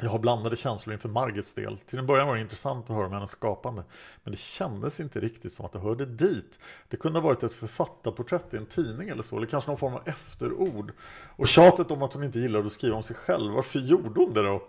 [0.00, 1.78] Jag har blandade känslor inför Margits del.
[1.78, 3.84] Till en början var det intressant att höra om hennes skapande.
[4.24, 6.58] Men det kändes inte riktigt som att det hörde dit.
[6.88, 9.36] Det kunde ha varit ett författarporträtt i en tidning eller så.
[9.36, 10.92] Eller kanske någon form av efterord.
[11.36, 13.52] Och tjatet om att hon inte gillade att skriva om sig själv.
[13.52, 14.68] Varför gjorde hon det då?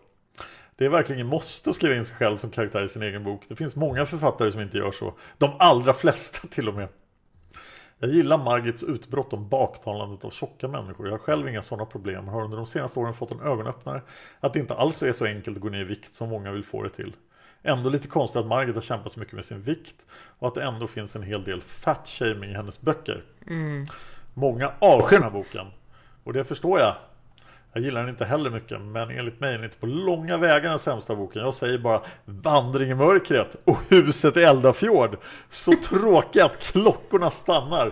[0.78, 3.44] Det är verkligen måste att skriva in sig själv som karaktär i sin egen bok.
[3.48, 5.14] Det finns många författare som inte gör så.
[5.38, 6.88] De allra flesta till och med.
[8.00, 11.08] Jag gillar Margits utbrott om baktalandet av tjocka människor.
[11.08, 12.28] Jag har själv inga sådana problem.
[12.28, 14.02] Har under de senaste åren fått en ögonöppnare.
[14.40, 16.64] Att det inte alls är så enkelt att gå ner i vikt som många vill
[16.64, 17.16] få det till.
[17.64, 20.06] Ändå lite konstigt att Margit har kämpat så mycket med sin vikt.
[20.40, 23.24] Och att det ändå finns en hel del fat shaming i hennes böcker.
[23.48, 23.86] Mm.
[24.34, 25.68] Många avskyr den här boken.
[26.24, 26.96] Och det förstår jag.
[27.78, 30.70] Jag gillar den inte heller mycket, men enligt mig är den inte på långa vägar
[30.70, 31.42] den sämsta boken.
[31.42, 35.18] Jag säger bara Vandring i mörkret och Huset i Eldafjord.
[35.50, 37.92] Så tråkigt att klockorna stannar.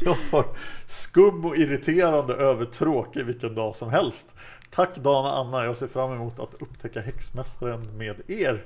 [0.00, 0.44] Jag tar
[0.86, 4.26] skum och irriterande över tråkig vilken dag som helst.
[4.70, 8.64] Tack Dan och Anna, jag ser fram emot att upptäcka Häxmästaren med er.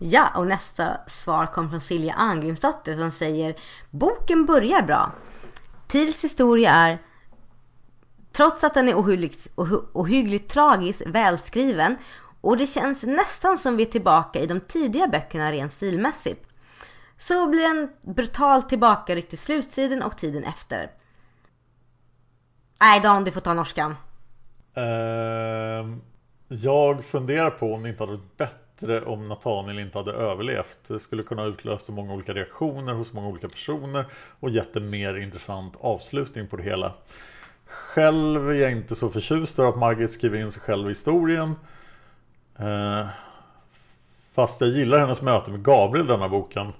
[0.00, 3.54] Ja, och nästa svar kom från Silja Angrimsdotter som säger
[3.90, 5.12] Boken börjar bra.
[5.88, 6.98] Tils historia är
[8.32, 9.48] Trots att den är ohyggligt,
[9.92, 11.96] ohyggligt tragiskt välskriven
[12.40, 16.46] och det känns nästan som vi är tillbaka i de tidiga böckerna rent stilmässigt.
[17.18, 20.90] Så blir en brutal tillbakaryck till slutsidan och tiden efter.
[22.80, 23.96] Nej Dan, du får ta norskan.
[24.76, 25.96] Uh,
[26.48, 30.78] jag funderar på om det inte hade varit bättre om Nathaniel inte hade överlevt.
[30.88, 34.04] Det skulle kunna utlösa många olika reaktioner hos många olika personer
[34.40, 36.94] och gett en mer intressant avslutning på det hela.
[37.72, 41.54] Själv är jag inte så förtjust över att Margit skriver in sig själv i historien.
[42.58, 43.06] Eh,
[44.34, 46.72] fast jag gillar hennes möte med Gabriel i denna boken.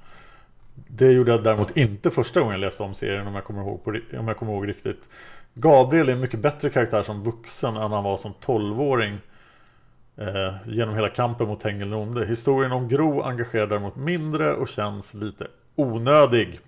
[0.74, 3.84] Det gjorde jag däremot inte första gången jag läste om serien om jag kommer ihåg,
[3.84, 5.08] på, om jag kommer ihåg riktigt.
[5.54, 9.18] Gabriel är en mycket bättre karaktär som vuxen än han var som tolvåring.
[10.16, 12.26] Eh, genom hela kampen mot Tengil onde.
[12.26, 16.60] Historien om Gro engagerar däremot mindre och känns lite onödig.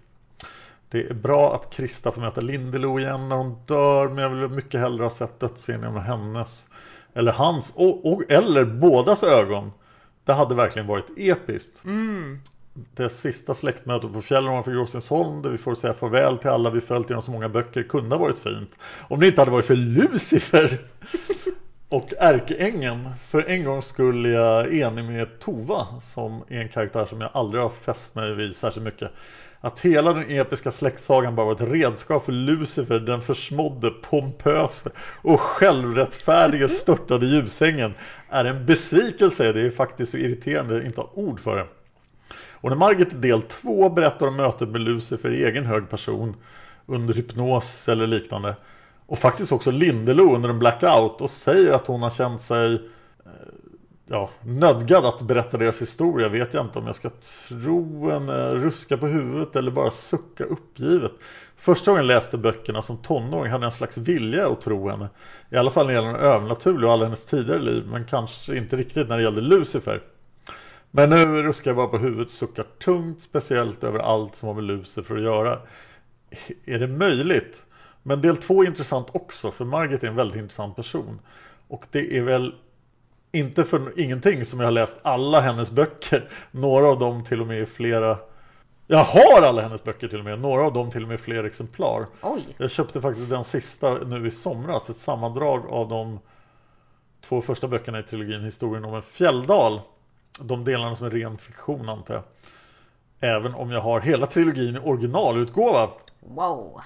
[0.94, 4.08] Det är bra att Krista får möta Lindelo igen när hon dör.
[4.08, 6.68] Men jag vill mycket hellre ha sett dödsscenen med hennes.
[7.14, 7.74] Eller hans.
[7.76, 9.72] Och, och, eller bådas ögon.
[10.24, 11.84] Det hade verkligen varit episkt.
[11.84, 12.38] Mm.
[12.74, 16.80] Det sista släktmötet på fjällen ovanför Gråstensholm där vi får säga farväl till alla vi
[16.80, 18.70] följt genom så många böcker kunde ha varit fint.
[19.08, 20.78] Om det inte hade varit för Lucifer
[21.88, 23.10] och ärkeängeln.
[23.28, 27.62] För en gång skulle jag enig med Tova som är en karaktär som jag aldrig
[27.62, 29.10] har fäst mig vid särskilt mycket.
[29.64, 34.90] Att hela den episka släktsagan bara var ett redskap för Lucifer, den försmådde, pompöse
[35.22, 37.94] och självrättfärdige störtade ljusängen
[38.28, 39.52] är en besvikelse.
[39.52, 41.66] Det är faktiskt så irriterande att inte ha ord för det.
[42.50, 46.36] Och när Margit del 2 berättar om mötet med Lucifer i egen hög person
[46.86, 48.56] under hypnos eller liknande
[49.06, 52.82] och faktiskt också Lindelo under en blackout och säger att hon har känt sig
[54.06, 57.10] ja, nödgad att berätta deras historia vet jag inte om jag ska
[57.48, 61.12] tro en eh, ruska på huvudet eller bara sucka uppgivet.
[61.56, 65.08] Första gången jag läste böckerna som tonåring hade jag en slags vilja att tro henne.
[65.50, 68.76] I alla fall när det gäller övernaturlig och alla hennes tidigare liv men kanske inte
[68.76, 70.02] riktigt när det gällde Lucifer.
[70.90, 74.64] Men nu ruskar jag bara på huvudet suckar tungt speciellt över allt som har med
[74.64, 75.58] Lucifer att göra.
[76.64, 77.62] Är det möjligt?
[78.02, 81.20] Men del två är intressant också för Margit är en väldigt intressant person.
[81.68, 82.54] Och det är väl
[83.34, 86.28] inte för ingenting som jag har läst alla hennes böcker.
[86.50, 88.18] Några av dem till och med i flera
[88.86, 91.44] jag har alla hennes böcker till och med, några av dem till och med fler
[91.44, 92.06] exemplar.
[92.22, 92.54] Oj.
[92.56, 96.18] Jag köpte faktiskt den sista nu i somras, ett sammandrag av de
[97.20, 99.80] två första böckerna i trilogin Historien om en fjälldal.
[100.40, 102.22] De delarna som är ren fiktion antar jag.
[103.20, 105.90] Även om jag har hela trilogin i originalutgåva.
[106.20, 106.80] Wow.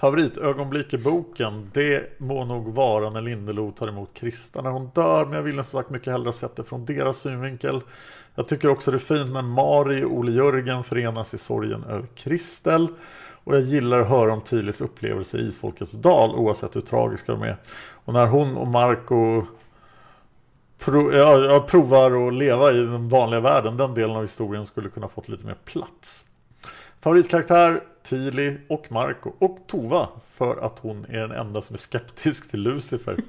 [0.00, 5.24] Favoritögonblick i boken, det må nog vara när Lindelo tar emot Krista när hon dör,
[5.24, 7.80] men jag vill som sagt mycket hellre sett det från deras synvinkel.
[8.34, 12.06] Jag tycker också det är fint när Mari och Ole Jörgen förenas i sorgen över
[12.14, 12.88] Kristel.
[13.44, 17.42] Och jag gillar att höra om Tilis upplevelse i Isfolkets dal, oavsett hur tragiska de
[17.42, 17.56] är.
[18.04, 19.42] Och när hon och Marco
[20.78, 23.76] pro, ja, jag provar att leva i den vanliga världen.
[23.76, 26.26] Den delen av historien skulle kunna fått lite mer plats.
[27.00, 32.50] Favoritkaraktär Tili och Marco och Tova för att hon är den enda som är skeptisk
[32.50, 33.16] till Lucifer.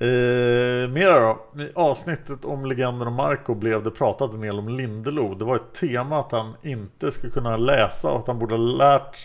[0.00, 1.60] Eh, mera då.
[1.62, 5.34] I avsnittet om legenden om Marco blev det pratat en del om Lindelo.
[5.34, 8.62] Det var ett tema att han inte skulle kunna läsa och att han borde ha
[8.62, 9.18] lärt,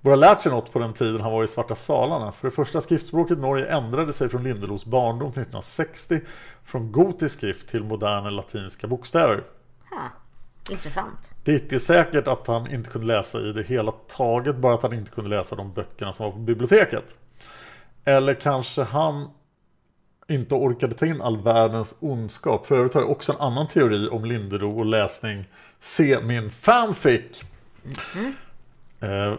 [0.00, 2.32] borde ha lärt sig något på den tiden han var i Svarta Salarna.
[2.32, 6.20] För det första skriftspråket Norge ändrade sig från Lindelos barndom 1960
[6.64, 9.44] från gotisk skrift till moderna latinska bokstäver.
[9.90, 10.08] Ha,
[10.70, 11.30] intressant.
[11.44, 14.92] Det är säkert att han inte kunde läsa i det hela taget, bara att han
[14.92, 17.14] inte kunde läsa de böckerna som var på biblioteket.
[18.04, 19.30] Eller kanske han
[20.28, 22.66] inte orkade ta in all världens ondskap.
[22.66, 25.44] För övrigt har jag också en annan teori om Lindero och läsning.
[25.80, 27.42] Se min fanfic!
[28.14, 28.34] Mm.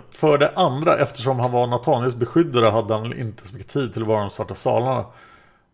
[0.10, 4.02] För det andra, eftersom han var Nataniels beskyddare hade han inte så mycket tid till
[4.02, 5.06] att vara de svarta salarna.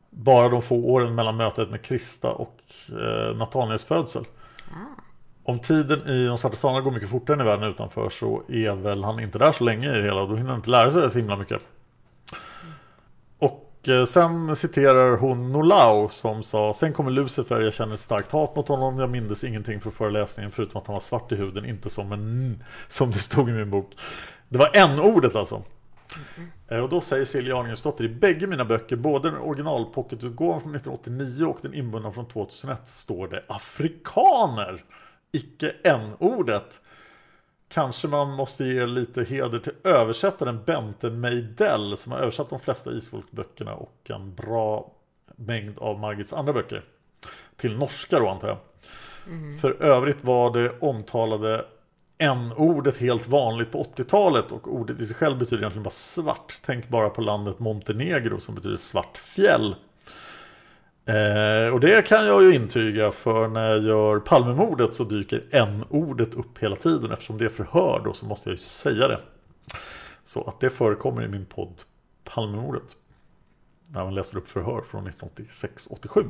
[0.10, 2.58] Bara de få åren mellan mötet med Krista och
[2.90, 4.26] eh, Nataniels födsel.
[5.50, 8.72] Om tiden i de svarta salarna går mycket fortare än i världen utanför så är
[8.72, 10.26] väl han inte där så länge i det hela.
[10.26, 11.62] Då hinner han inte lära sig så himla mycket.
[13.88, 18.56] Eh, sen citerar hon Nolau som sa Sen kommer Lucifer, jag känner ett starkt hat
[18.56, 21.90] mot honom Jag mindes ingenting från föreläsningen förutom att han var svart i huden Inte
[21.90, 23.92] som en som det stod i min bok
[24.50, 25.64] Det var en ordet alltså
[26.68, 26.84] mm.
[26.84, 31.58] Och då säger Silja Arngrensdotter i bägge mina böcker Både den originalpocketutgåvan från 1989 och
[31.62, 34.84] den inbundna från 2001 Står det afrikaner
[35.32, 36.82] Icke n-ordet
[37.70, 42.92] Kanske man måste ge lite heder till översättaren Bente Meidell som har översatt de flesta
[42.92, 44.92] Isfolkböckerna och en bra
[45.36, 46.84] mängd av Margits andra böcker.
[47.56, 48.58] Till norska då antar jag.
[49.28, 49.58] Mm.
[49.58, 51.66] För övrigt var det omtalade
[52.18, 56.54] n-ordet helt vanligt på 80-talet och ordet i sig själv betyder egentligen bara svart.
[56.66, 59.76] Tänk bara på landet Montenegro som betyder svart fjäll.
[61.10, 66.34] Eh, och det kan jag ju intyga för när jag gör Palmemordet så dyker n-ordet
[66.34, 67.12] upp hela tiden.
[67.12, 69.20] Eftersom det är förhör då så måste jag ju säga det.
[70.24, 71.82] Så att det förekommer i min podd
[72.24, 72.96] Palmemordet.
[73.88, 76.30] När man läser upp förhör från 1986-87.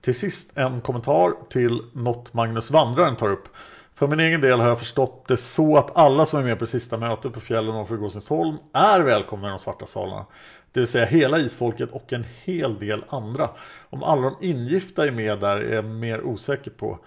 [0.00, 3.48] Till sist en kommentar till något Magnus Vandraren tar upp.
[3.94, 6.64] För min egen del har jag förstått det så att alla som är med på
[6.64, 10.26] det sista mötet på fjällen och Gåsensholm är välkomna i de svarta salarna.
[10.72, 13.50] Det vill säga hela isfolket och en hel del andra.
[13.90, 16.98] Om alla de ingifta är med där är jag mer osäker på.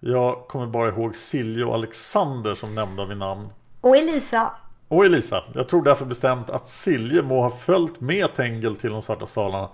[0.00, 3.48] Jag kommer bara ihåg Silje och Alexander som nämnda vid namn.
[3.80, 4.52] Och Elisa.
[4.88, 5.44] Och Elisa.
[5.54, 9.68] Jag tror därför bestämt att Silje må ha följt med Tengel till de svarta salarna.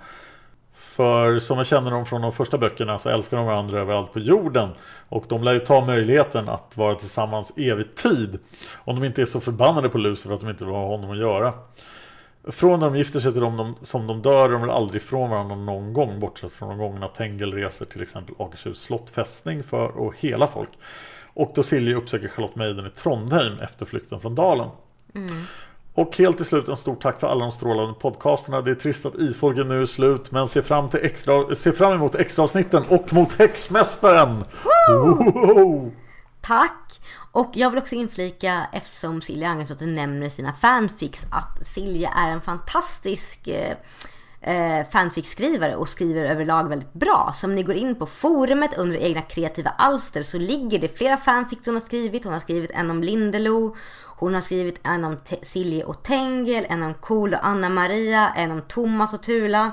[0.75, 4.19] För som jag känner dem från de första böckerna så älskar de varandra överallt på
[4.19, 4.69] jorden.
[5.09, 8.39] Och de lär ju ta möjligheten att vara tillsammans evig tid.
[8.77, 11.19] Om de inte är så förbannade på Lucifer att de inte vill ha honom att
[11.19, 11.53] göra.
[12.47, 15.31] Från när de gifter sig till de som de dör är de väl aldrig ifrån
[15.31, 20.15] varandra någon gång Bortsett från de gångerna Tengel reser till exempel Akershus slottfästning för att
[20.15, 20.69] hela folk
[21.35, 24.69] Och då Silje uppsöker Charlotte Meiden i Trondheim efter flykten från Dalen
[25.15, 25.43] mm.
[25.95, 29.07] Och helt till slut en stort tack för alla de strålande podcasterna Det är trist
[29.07, 33.13] att isfolken nu är slut Men se fram, till extra, se fram emot extraavsnitten och
[33.13, 34.45] mot Häxmästaren!
[34.65, 35.93] Wow!
[36.41, 36.86] Tack!
[37.37, 42.41] Och jag vill också inflika, eftersom Silja Angersdotter nämner sina fanfics, att Silja är en
[42.41, 43.77] fantastisk eh,
[44.41, 47.33] eh, fanficskrivare och skriver överlag väldigt bra.
[47.35, 51.17] Så om ni går in på forumet under egna kreativa alster så ligger det flera
[51.17, 52.25] fanfics hon har skrivit.
[52.25, 56.83] Hon har skrivit en om Lindelo, hon har skrivit en om Silje och Tengel, en
[56.83, 59.73] om Cool och Anna-Maria, en om Thomas och Tula,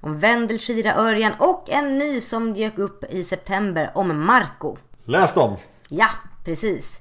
[0.00, 4.76] om Vendel, Shira, Örjan och en ny som dök upp i september om Marco.
[5.04, 5.56] Läs dem!
[5.88, 6.08] Ja,
[6.44, 7.00] precis.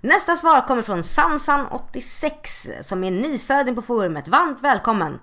[0.00, 4.28] Nästa svar kommer från Sansan86 som är nyfödd på forumet.
[4.28, 5.20] Varmt välkommen!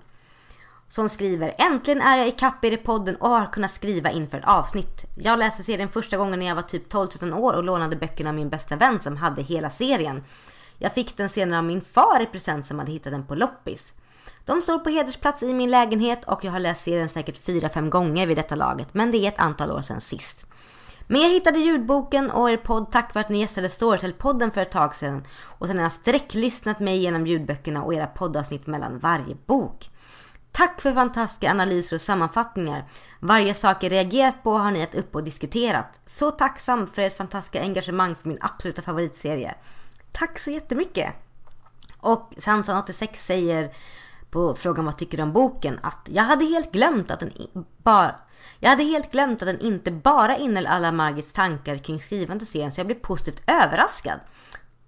[0.88, 4.46] Som skriver Äntligen är jag ikapp er i podden och har kunnat skriva inför ett
[4.46, 5.04] avsnitt.
[5.14, 8.36] Jag läste serien första gången när jag var typ 12-13 år och lånade böckerna av
[8.36, 10.24] min bästa vän som hade hela serien.
[10.78, 13.92] Jag fick den senare av min far i present som hade hittat den på loppis.
[14.44, 18.26] De står på hedersplats i min lägenhet och jag har läst serien säkert 4-5 gånger
[18.26, 20.46] vid detta laget men det är ett antal år sedan sist.
[21.12, 24.70] Men jag hittade ljudboken och er podd tack vare att ni gästade Storytel-podden för ett
[24.70, 25.26] tag sedan.
[25.42, 29.90] Och sen har jag sträcklyssnat mig igenom ljudböckerna och era poddavsnitt mellan varje bok.
[30.52, 32.84] Tack för fantastiska analyser och sammanfattningar.
[33.20, 35.86] Varje sak jag reagerat på har ni haft upp och diskuterat.
[36.06, 39.54] Så tacksam för ert fantastiska engagemang för min absoluta favoritserie.
[40.12, 41.12] Tack så jättemycket!
[42.00, 43.70] Och Sansan86 säger
[44.32, 47.32] på frågan vad tycker du om boken att jag hade helt glömt att den
[47.82, 48.14] bara
[48.60, 52.72] jag hade helt glömt att den inte bara innehöll alla Margits tankar kring skrivandet serien
[52.72, 54.20] så jag blev positivt överraskad.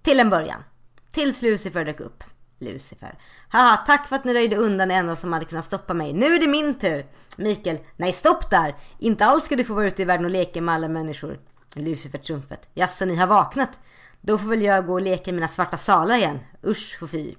[0.01, 0.63] Till en början.
[1.11, 2.23] Tills Lucifer dök upp.
[2.59, 3.17] Lucifer.
[3.49, 6.13] Haha, tack för att ni röjde undan det enda som hade kunnat stoppa mig.
[6.13, 7.05] Nu är det min tur.
[7.37, 8.75] Mikael, nej stopp där.
[8.99, 11.39] Inte alls ska du få vara ute i världen och leka med alla människor.
[11.75, 12.69] Lucifer trumfet.
[12.73, 13.79] Jaså, ni har vaknat?
[14.21, 16.39] Då får väl jag gå och leka i mina svarta salar igen.
[16.63, 17.35] Usch och fy.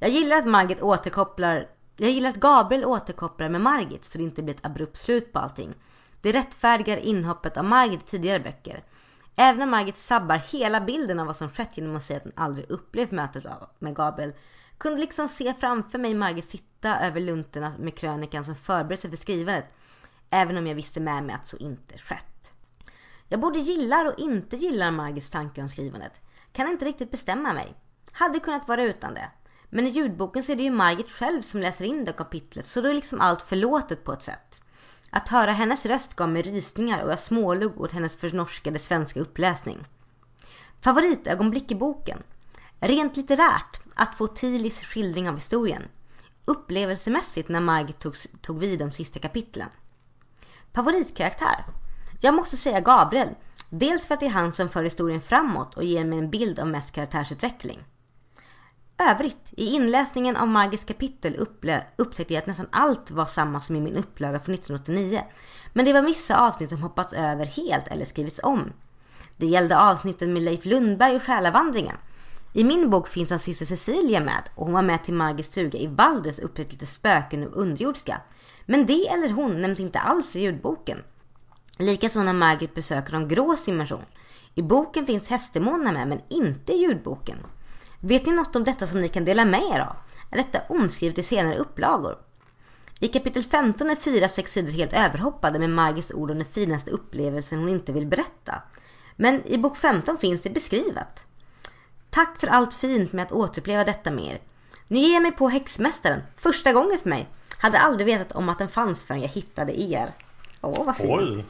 [0.00, 4.42] Jag gillar att Margit återkopplar jag gillar att Gabriel återkopplar med Margit så det inte
[4.42, 5.74] blir ett abrupt slut på allting.
[6.20, 8.84] Det rättfärdigar inhoppet av Margit i tidigare böcker.
[9.36, 12.32] Även om Margit sabbar hela bilden av vad som skett genom att säga att hon
[12.36, 13.44] aldrig upplevt mötet
[13.78, 14.34] med Gabriel
[14.78, 19.66] kunde liksom se framför mig Margit sitta över luntorna med krönikan som förberedelse för skrivandet.
[20.30, 22.52] Även om jag visste med mig att så inte skett.
[23.28, 26.20] Jag både gillar och inte gillar Margits tankar om skrivandet.
[26.52, 27.74] Kan inte riktigt bestämma mig.
[28.12, 29.30] Hade kunnat vara utan det.
[29.70, 32.80] Men i ljudboken så är det ju Margit själv som läser in det kapitlet så
[32.80, 34.60] då är liksom allt förlåtet på ett sätt.
[35.10, 39.78] Att höra hennes röst gav mig rysningar och jag smålog åt hennes förnorskade svenska uppläsning.
[40.80, 42.22] Favoritögonblick i boken?
[42.80, 45.82] Rent litterärt, att få Tilis skildring av historien.
[46.44, 49.68] Upplevelsemässigt när Margit tog, tog vid de sista kapitlen.
[50.72, 51.64] Favoritkaraktär?
[52.20, 53.34] Jag måste säga Gabriel.
[53.68, 56.60] Dels för att det är han som för historien framåt och ger mig en bild
[56.60, 57.84] av mest karaktärsutveckling.
[59.08, 61.46] Övrigt, i inläsningen av Margits kapitel
[61.96, 65.22] upptäckte jag att nästan allt var samma som i min upplaga från 1989.
[65.72, 68.72] Men det var vissa avsnitt som hoppats över helt eller skrivits om.
[69.36, 71.96] Det gällde avsnitten med Leif Lundberg och Själavandringen.
[72.52, 75.78] I min bok finns hans syster Cecilia med och hon var med till Margits stuga
[75.78, 78.20] i Valdres upptäckt lite spöken och underjordiska.
[78.66, 80.98] Men det eller hon nämns inte alls i ljudboken.
[81.78, 84.04] Likaså när Margit besöker de grås dimension.
[84.54, 87.36] I boken finns hästdemonerna med men inte i ljudboken.
[88.00, 89.96] Vet ni något om detta som ni kan dela med er av?
[90.30, 92.18] Är detta omskrivet i senare upplagor?
[92.98, 96.90] I kapitel 15 är fyra, sex sidor helt överhoppade med Margits ord om den finaste
[96.90, 98.62] upplevelsen hon inte vill berätta.
[99.16, 101.26] Men i bok 15 finns det beskrivet.
[102.10, 104.40] Tack för allt fint med att återuppleva detta med er.
[104.88, 107.28] Nu ger jag mig på häxmästaren, första gången för mig.
[107.58, 110.12] Hade aldrig vetat om att den fanns förrän jag hittade er.
[110.60, 111.10] Åh, vad fint.
[111.10, 111.44] Oj.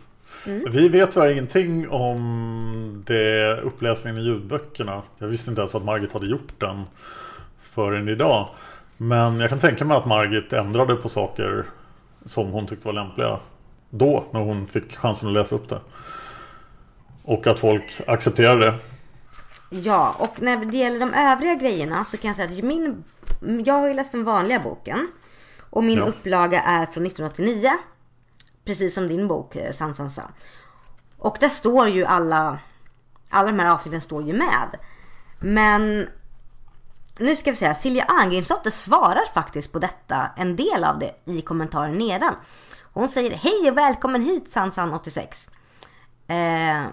[0.47, 0.73] Mm.
[0.73, 5.03] Vi vet tyvärr ingenting om det uppläsningen i ljudböckerna.
[5.19, 6.85] Jag visste inte ens att Margit hade gjort den
[7.61, 8.49] förrän idag.
[8.97, 11.65] Men jag kan tänka mig att Margit ändrade på saker
[12.25, 13.39] som hon tyckte var lämpliga
[13.91, 15.81] då när hon fick chansen att läsa upp det.
[17.23, 18.75] Och att folk accepterade det.
[19.71, 23.05] Ja, och när det gäller de övriga grejerna så kan jag säga att min,
[23.65, 25.09] jag har ju läst den vanliga boken.
[25.71, 26.05] Och min ja.
[26.05, 27.71] upplaga är från 1989.
[28.65, 30.31] Precis som din bok eh, Sansansa.
[31.17, 32.59] Och där står ju alla,
[33.31, 34.79] alla de här avsnitten står ju med.
[35.41, 36.09] Men
[37.19, 41.43] nu ska vi säga, Silja Angrimsdotter svarar faktiskt på detta, en del av det i
[41.43, 42.35] kommentaren nedan.
[42.93, 45.51] Hon säger hej och välkommen hit Sansan 86.
[46.27, 46.87] Eh,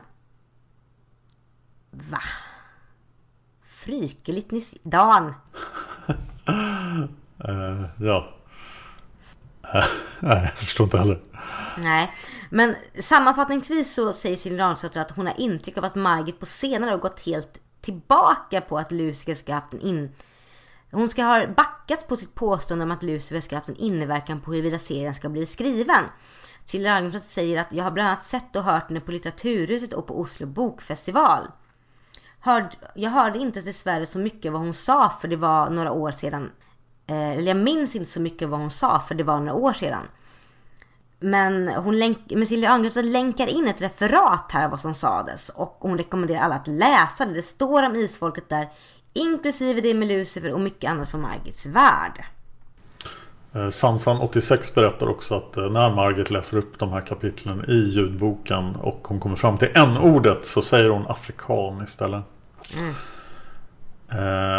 [1.91, 2.21] va?
[3.69, 4.73] Frykeligt nyss.
[4.83, 5.33] Dan.
[7.49, 8.36] uh, ja.
[10.19, 11.21] Nej, jag förstår inte heller.
[11.77, 12.13] Nej,
[12.49, 16.91] men sammanfattningsvis så säger Silja Ramsdotter att hon har intryck av att Margit på senare
[16.91, 20.11] har gått helt tillbaka på att Lucifer ska haft en in...
[20.91, 24.51] Hon ska ha backat på sitt påstående om att Lucifer ska haft en inverkan på
[24.51, 26.03] huruvida serien ska bli skriven.
[26.65, 30.07] Silja Ramsdotter säger att jag har bland annat sett och hört henne på Litteraturhuset och
[30.07, 31.43] på Oslo bokfestival.
[32.39, 36.11] Hörd, jag hörde inte dessvärre så mycket vad hon sa för det var några år
[36.11, 36.51] sedan
[37.07, 40.03] eller jag minns inte så mycket vad hon sa för det var några år sedan.
[41.19, 45.49] Men hon länk, men Silja Arngreps länkar in ett referat här av vad som sades
[45.49, 47.33] och hon rekommenderar alla att läsa det.
[47.33, 48.69] Det står om isfolket där,
[49.13, 52.23] inklusive det med Lucifer och mycket annat från Margits värld.
[53.53, 57.75] Eh, Sansan 86 berättar också att eh, när Margit läser upp de här kapitlen i
[57.75, 62.23] ljudboken och hon kommer fram till n-ordet så säger hon afrikan istället.
[62.79, 62.93] Mm.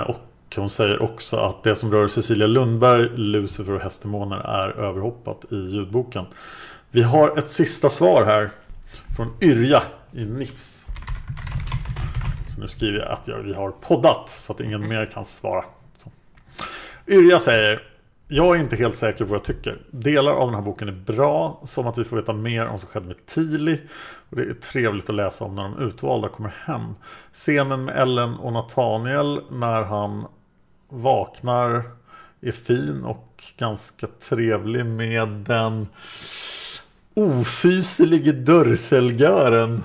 [0.06, 5.44] och hon säger också att det som rör Cecilia Lundberg, Lucifer och Hästdemoner är överhoppat
[5.50, 6.24] i ljudboken.
[6.90, 8.50] Vi har ett sista svar här
[9.16, 9.82] från Yrja
[10.12, 10.86] i Nifs.
[12.46, 15.64] Så nu skriver jag att vi har poddat så att ingen mer kan svara.
[15.96, 16.10] Så.
[17.06, 17.82] Yrja säger
[18.30, 19.82] jag är inte helt säker på vad jag tycker.
[19.90, 22.80] Delar av den här boken är bra, som att vi får veta mer om vad
[22.80, 23.80] som skedde med Tili.
[24.30, 26.94] Och det är trevligt att läsa om när de utvalda kommer hem.
[27.32, 30.26] Scenen med Ellen och Nathaniel när han
[30.88, 31.82] vaknar,
[32.40, 35.88] är fin och ganska trevlig med den
[37.14, 39.84] ofyselige dörrsäljaren.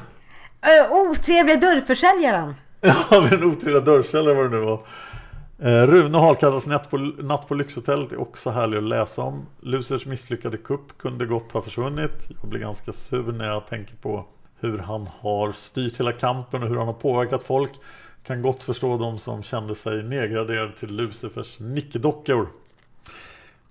[0.62, 2.56] Ö, otrevliga dörrförsäljaren.
[2.82, 4.86] Ja, den otrevliga dörrsäljaren var det nu var.
[5.60, 9.46] Eh, Rune Harkattas natt på, natt på Lyxhotellet är också härlig att läsa om.
[9.62, 12.28] Lucers misslyckade kupp kunde gott ha försvunnit.
[12.42, 14.26] Jag blir ganska sur när jag tänker på
[14.60, 17.72] hur han har styrt hela kampen och hur han har påverkat folk.
[18.24, 22.48] Kan gott förstå de som kände sig nedgraderade till Lucifers nickedockor.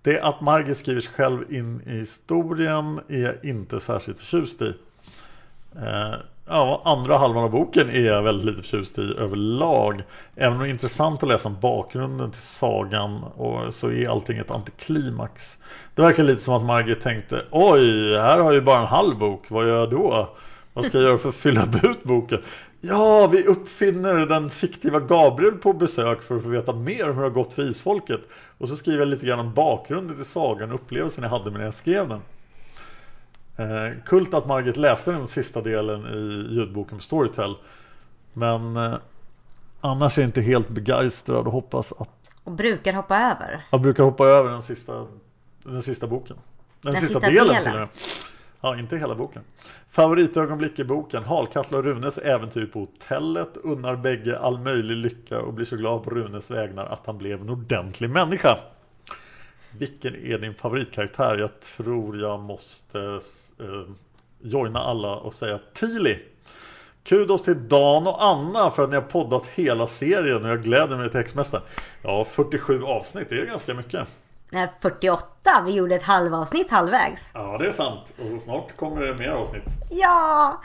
[0.03, 4.75] Det att Margit skriver sig själv in i historien är jag inte särskilt förtjust i.
[5.77, 6.15] Eh,
[6.47, 10.03] ja, andra halvan av boken är jag väldigt lite förtjust i överlag.
[10.37, 14.39] Även om det är intressant att läsa om bakgrunden till sagan och så är allting
[14.39, 15.59] ett antiklimax.
[15.95, 19.19] Det verkar lite som att Margit tänkte Oj, här har jag ju bara en halv
[19.19, 20.37] bok, vad gör jag då?
[20.73, 22.43] Vad ska jag göra för att fylla ut boken?
[22.85, 27.23] Ja, vi uppfinner den fiktiva Gabriel på besök för att få veta mer om hur
[27.23, 28.21] det har gått för isfolket.
[28.59, 31.59] Och så skriver jag lite grann om bakgrunden till sagan och upplevelsen jag hade med
[31.59, 32.21] när jag skrev den.
[33.57, 37.57] Eh, kult att Margit läste den sista delen i ljudboken på Storytel.
[38.33, 38.95] Men eh,
[39.81, 42.09] annars är jag inte helt begeistrad och hoppas att...
[42.45, 43.65] Och brukar hoppa över.
[43.71, 45.07] Jag brukar hoppa över den sista,
[45.63, 46.37] den sista boken.
[46.81, 47.63] Den, den sista, sista, delen, delen.
[47.63, 47.89] till och med.
[48.65, 49.43] Ja, inte hela boken.
[49.89, 51.25] Favoritögonblick i boken.
[51.25, 53.57] Halkatla och Runes äventyr på hotellet.
[53.63, 57.41] Unnar bägge all möjlig lycka och blir så glad på Runes vägnar att han blev
[57.41, 58.59] en ordentlig människa.
[59.79, 61.39] Vilken är din favoritkaraktär?
[61.39, 62.99] Jag tror jag måste
[63.61, 63.95] eh,
[64.41, 66.19] joina alla och säga Tili.
[67.05, 70.97] Kudos till Dan och Anna för att ni har poddat hela serien och jag gläder
[70.97, 71.65] mig till Häxmästaren.
[72.03, 74.09] Ja, 47 avsnitt, det är ganska mycket.
[74.81, 75.63] 48.
[75.67, 77.23] Vi gjorde ett halvavsnitt halvvägs.
[77.33, 78.13] Ja, det är sant.
[78.19, 79.65] Och snart kommer det mer avsnitt.
[79.91, 80.61] Ja!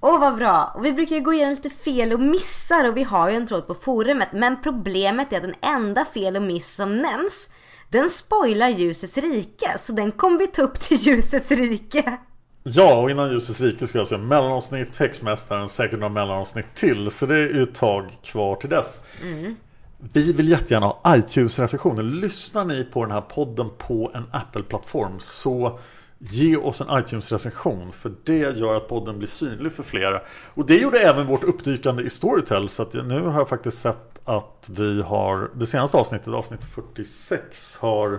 [0.00, 0.72] Åh, vad bra.
[0.74, 3.46] Och vi brukar ju gå igenom lite fel och missar och vi har ju en
[3.46, 4.28] tråd på forumet.
[4.32, 7.48] Men problemet är att den enda fel och miss som nämns,
[7.88, 9.78] den spoilar ljusets rike.
[9.78, 12.18] Så den kommer vi ta upp till ljusets rike.
[12.62, 17.10] Ja, och innan ljusets rike ska jag säga mellanavsnitt, häxmästaren, säkert några mellanavsnitt till.
[17.10, 19.00] Så det är ju ett tag kvar till dess.
[19.22, 19.56] Mm.
[20.12, 22.02] Vi vill jättegärna ha iTunes-recensioner.
[22.02, 25.78] Lyssnar ni på den här podden på en Apple-plattform så
[26.18, 27.92] ge oss en iTunes-recension.
[27.92, 30.20] För det gör att podden blir synlig för flera.
[30.54, 32.68] Och det gjorde även vårt uppdykande i Storytel.
[32.68, 37.78] Så att nu har jag faktiskt sett att vi har det senaste avsnittet, avsnitt 46,
[37.80, 38.12] har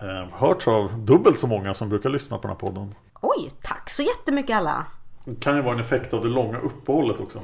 [0.00, 2.94] eh, hörts av dubbelt så många som brukar lyssna på den här podden.
[3.20, 4.86] Oj, tack så jättemycket alla!
[5.24, 7.40] Det kan ju vara en effekt av det långa uppehållet också.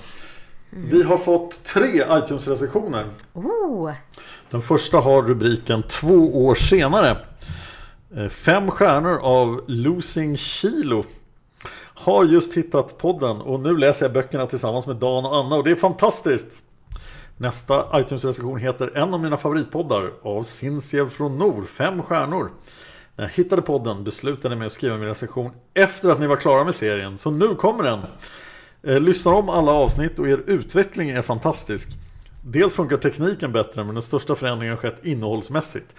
[0.70, 3.10] Vi har fått tre iTunes-recensioner.
[3.32, 3.92] Oh.
[4.50, 7.16] Den första har rubriken Två år senare.
[8.16, 11.04] Eh, fem stjärnor av Losing Kilo.
[11.94, 15.64] Har just hittat podden och nu läser jag böckerna tillsammans med Dan och Anna och
[15.64, 16.62] det är fantastiskt.
[17.36, 21.64] Nästa iTunes-recension heter En av mina favoritpoddar av Sinsiev från Nor.
[21.64, 22.50] Fem stjärnor.
[23.16, 26.36] När jag hittade podden beslutade jag mig att skriva min recension efter att ni var
[26.36, 27.16] klara med serien.
[27.16, 27.98] Så nu kommer den.
[28.82, 31.88] Eh, lyssnar om alla avsnitt och er utveckling är fantastisk.
[32.44, 35.94] Dels funkar tekniken bättre men den största förändringen har skett innehållsmässigt.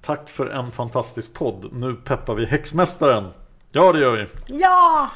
[0.00, 1.68] Tack för en fantastisk podd.
[1.72, 3.28] Nu peppar vi Häxmästaren.
[3.72, 4.26] Ja, det gör vi.
[4.58, 5.10] Ja!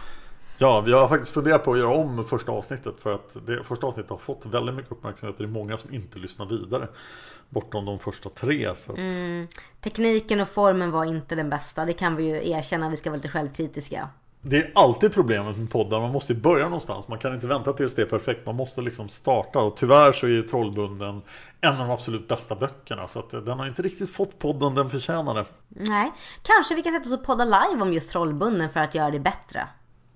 [0.61, 3.87] Ja, vi har faktiskt funderat på att göra om första avsnittet för att det första
[3.87, 5.39] avsnittet har fått väldigt mycket uppmärksamhet.
[5.39, 6.89] Det är många som inte lyssnar vidare.
[7.49, 8.75] Bortom de första tre.
[8.77, 8.99] Så att...
[8.99, 9.49] mm.
[9.81, 11.85] Tekniken och formen var inte den bästa.
[11.85, 12.89] Det kan vi ju erkänna.
[12.89, 14.09] Vi ska vara lite självkritiska.
[14.43, 16.01] Det är alltid problemet med poddar.
[16.01, 17.09] Man måste ju börja någonstans.
[17.09, 18.47] Man kan inte vänta tills det är perfekt.
[18.47, 19.59] Man måste liksom starta.
[19.59, 21.23] Och tyvärr så är ju Trollbunden
[21.61, 23.07] en av de absolut bästa böckerna.
[23.07, 25.45] Så att den har inte riktigt fått podden den förtjänade.
[25.69, 26.13] Nej,
[26.43, 29.21] kanske vi kan sätta oss och podda live om just Trollbunden för att göra det
[29.21, 29.69] bättre.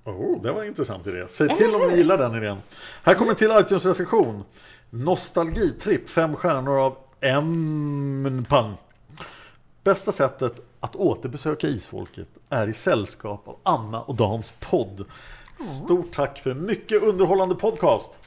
[0.05, 1.25] Oh, det var en intressant idé.
[1.29, 2.59] Säg till om ni gillar den idén.
[3.03, 4.45] Här kommer till iTunes recension.
[4.91, 8.75] Nostalgitripp, fem stjärnor av M-pan.
[9.85, 15.05] Bästa sättet att återbesöka isfolket är i sällskap av Anna och Dans podd.
[15.59, 18.19] Stort tack för en mycket underhållande podcast!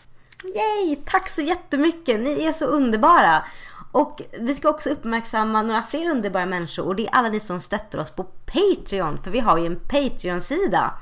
[0.44, 0.96] Yay!
[1.06, 2.22] Tack så jättemycket!
[2.22, 3.46] Ni är så underbara!
[3.92, 7.62] Och vi ska också uppmärksamma några fler underbara människor och det är alla ni som
[7.62, 9.20] stöttar oss på Patreon.
[9.24, 10.94] För vi har ju en Patreon-sida.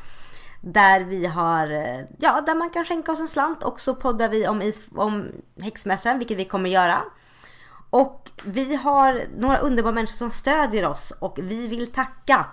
[0.61, 3.63] Där vi har, eh, ja, där man kan skänka oss en slant.
[3.63, 5.27] Och så poddar vi om, is, om
[5.61, 7.03] Häxmästaren, vilket vi kommer göra.
[7.93, 12.45] Och vi har några underbara människor som stödjer oss och vi vill tacka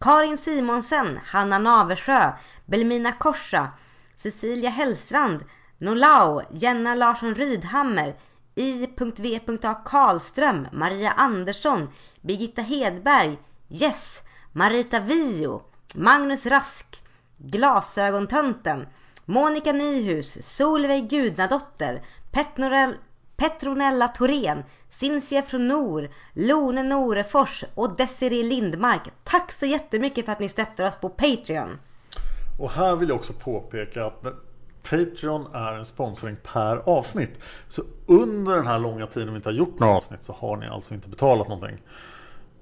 [0.00, 2.32] Karin Simonsen, Hanna Naversjö,
[2.66, 3.68] Belmina Korsa,
[4.16, 5.44] Cecilia Hellstrand,
[5.78, 8.16] Nolau, Jenna Larsson Rydhammer,
[8.54, 9.74] I.V.A.
[9.84, 11.88] Karlström, Maria Andersson,
[12.20, 13.38] Birgitta Hedberg,
[13.68, 14.22] Yes,
[14.52, 15.62] Marita Vio,
[15.94, 17.02] Magnus Rask,
[17.38, 18.86] Glasögontönten,
[19.24, 22.94] Monica Nyhus, Solveig Gudnadotter, Petnorell
[23.36, 29.02] Petronella Thorén, Cinzia från Nor, Lone Norefors och Desiree Lindmark.
[29.24, 31.78] Tack så jättemycket för att ni stöttar oss på Patreon.
[32.58, 34.22] Och här vill jag också påpeka att
[34.90, 37.38] Patreon är en sponsring per avsnitt.
[37.68, 40.66] Så under den här långa tiden vi inte har gjort några avsnitt så har ni
[40.66, 41.78] alltså inte betalat någonting.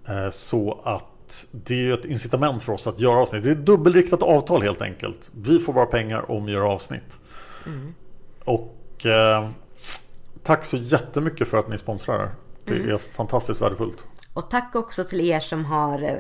[0.09, 3.43] Eh, så att det är ett incitament för oss att göra avsnitt.
[3.43, 5.31] Det är ett dubbelriktat avtal helt enkelt.
[5.35, 7.21] Vi får bara pengar om vi gör avsnitt.
[7.67, 7.95] Mm.
[8.45, 9.49] Och eh,
[10.45, 12.31] tack så jättemycket för att ni sponsrar.
[12.65, 12.91] Det Mm.
[12.91, 14.05] är fantastiskt värdefullt.
[14.35, 16.19] Och tack också till er som har eh,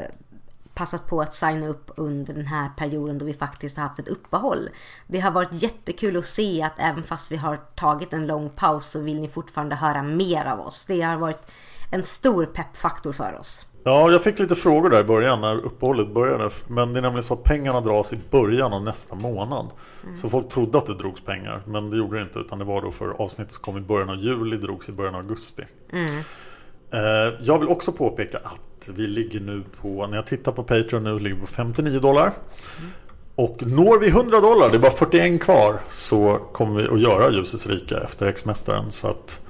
[0.75, 4.09] passat på att signa upp under den här perioden då vi faktiskt har haft ett
[4.09, 4.69] uppehåll.
[5.07, 8.87] Det har varit jättekul att se att även fast vi har tagit en lång paus
[8.87, 10.85] så vill ni fortfarande höra mer av oss.
[10.85, 11.51] Det har varit
[11.91, 13.67] en stor peppfaktor för oss.
[13.87, 16.51] Ja, jag fick lite frågor där i början när uppehållet började.
[16.69, 19.67] Men det är nämligen så att pengarna dras i början av nästa månad.
[20.15, 21.63] Så folk trodde att det drogs pengar.
[21.67, 22.39] Men det gjorde det inte.
[22.39, 25.15] Utan det var då för avsnitt som kom i början av juli, drogs i början
[25.15, 25.63] av augusti.
[26.93, 31.05] Eh, Jag vill också påpeka att vi ligger nu på, när jag tittar på Patreon
[31.05, 32.33] nu, ligger vi på 59 dollar.
[33.35, 37.31] Och når vi 100 dollar, det är bara 41 kvar, så kommer vi att göra
[37.31, 38.91] Ljusets rika efter X-mästaren.
[38.91, 39.41] Så att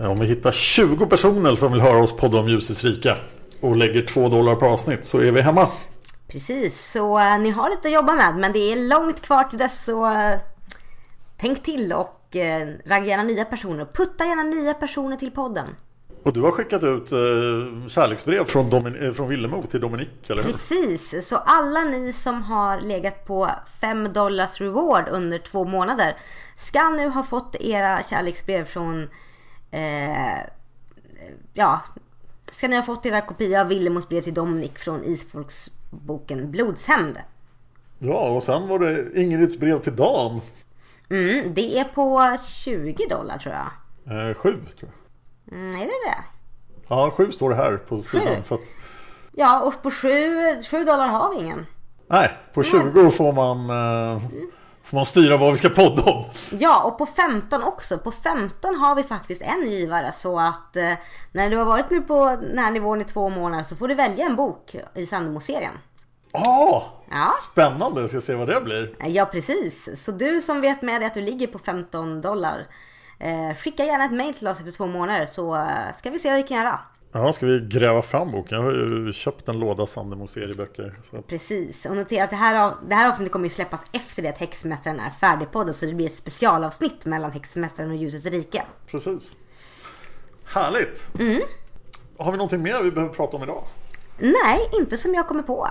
[0.00, 3.16] eh, om vi hittar 20 personer som vill höra oss podda om Ljusets rika
[3.60, 5.68] och lägger 2 dollar per avsnitt så är vi hemma.
[6.28, 9.58] Precis, så eh, ni har lite att jobba med men det är långt kvar till
[9.58, 10.38] dess så eh,
[11.36, 13.84] tänk till och eh, ragga gärna nya personer.
[13.84, 15.68] Putta gärna nya personer till podden.
[16.22, 20.42] Och du har skickat ut eh, kärleksbrev från, Domin- eh, från Villemo till Dominik, eller
[20.42, 20.52] hur?
[20.52, 23.50] Precis, så alla ni som har legat på
[23.80, 26.16] 5 dollars reward under två månader
[26.58, 29.08] ska nu ha fått era kärleksbrev från
[29.70, 30.38] eh,
[31.54, 31.80] ja,
[32.52, 37.18] ska ni ha fått era kopia av Villemos brev till Dominik från Isfolksboken Blodshämnd.
[37.98, 40.40] Ja, och sen var det Ingrids brev till Dan.
[41.10, 44.28] Mm, det är på 20 dollar tror jag.
[44.28, 44.90] Eh, sju, tror
[45.44, 45.58] jag.
[45.58, 46.24] Mm, är det det?
[46.88, 48.42] Ja, sju står det här på sidan.
[48.42, 48.54] Sju?
[48.54, 48.60] Att,
[49.38, 50.08] Ja, och på 7,
[50.70, 51.66] 7 dollar har vi ingen.
[52.06, 54.22] nej, på 20 får man, eh,
[54.86, 56.24] får man styra vad vi ska podda om.
[56.58, 57.98] Ja, och på 15 också.
[57.98, 60.92] På 15 har vi faktiskt en givare så att eh,
[61.32, 63.94] när du har varit nu på den här nivån i två månader så får du
[63.94, 65.72] välja en bok i Sandemo-serien.
[66.32, 67.34] Ah, Ja.
[67.52, 68.96] spännande, jag ska se vad det blir.
[69.06, 69.88] Ja, precis.
[70.04, 72.66] Så du som vet med dig att du ligger på 15 dollar.
[73.18, 75.66] Eh, skicka gärna ett mail till oss efter två månader så eh,
[75.98, 76.78] ska vi se vad vi kan göra.
[77.12, 78.58] Ja, ska vi gräva fram boken?
[78.58, 80.94] Jag har ju köpt en låda Sandemo serieböcker.
[81.12, 81.86] Att, Precis.
[81.86, 85.00] Och notera att det här, det här avsnittet kommer ju släppas efter det att Häxmästaren
[85.00, 85.76] är färdigpoddad.
[85.76, 88.62] Så det blir ett specialavsnitt mellan Häxmästaren och Ljusets rike.
[88.90, 89.34] precis.
[90.54, 91.06] Härligt!
[92.18, 93.64] Har vi någonting mer vi behöver prata om idag?
[94.18, 95.68] Nej, inte som jag kommer på.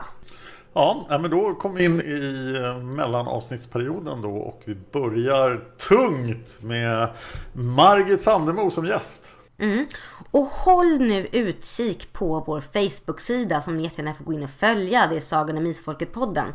[0.74, 7.10] Ja, men då kom vi in i eh, mellanavsnittsperioden då och vi börjar tungt med
[7.54, 9.35] Margit Sandemo som gäst.
[9.58, 9.88] Mm.
[10.32, 15.08] Och håll nu utkik på vår Facebook-sida som ni jättegärna får gå in och följa.
[15.08, 16.46] Det är Sagan om Isfolket-podden.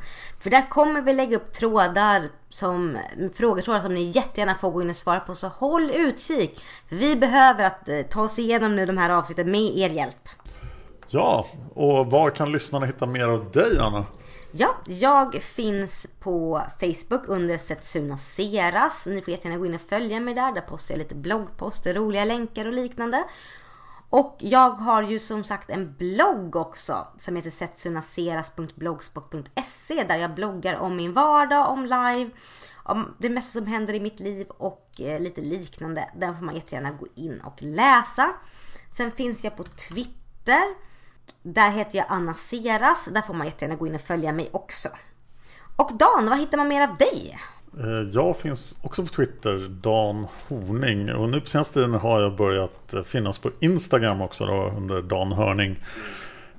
[0.40, 2.98] För där kommer vi lägga upp trådar som,
[3.34, 5.34] frågetrådar som ni jättegärna får gå in och svara på.
[5.34, 6.64] Så håll utkik.
[6.88, 10.28] Vi behöver att eh, ta oss igenom nu de här avsnitten med er hjälp.
[11.08, 14.04] Ja, och var kan lyssnarna hitta mer av dig Anna?
[14.52, 19.06] Ja, jag finns på Facebook under Setsuna Seras.
[19.06, 20.52] Ni får jättegärna gå in och följa mig där.
[20.52, 23.24] Där postar jag lite bloggposter, roliga länkar och liknande.
[24.10, 30.74] Och jag har ju som sagt en blogg också som heter setsunaseras.blogspot.se där jag bloggar
[30.74, 32.30] om min vardag, om live,
[32.74, 36.10] om det mesta som händer i mitt liv och eh, lite liknande.
[36.16, 38.34] Den får man jättegärna gå in och läsa.
[38.96, 40.89] Sen finns jag på Twitter.
[41.42, 42.98] Där heter jag Anna Seras.
[43.10, 44.88] Där får man jättegärna gå in och följa mig också.
[45.76, 47.38] Och Dan, vad hittar man mer av dig?
[47.78, 51.12] Eh, Jag finns också på Twitter, Dan Horning.
[51.14, 55.02] Och nu på senaste tiden har jag börjat eh, finnas på Instagram också då, under
[55.02, 55.76] Dan Hörning.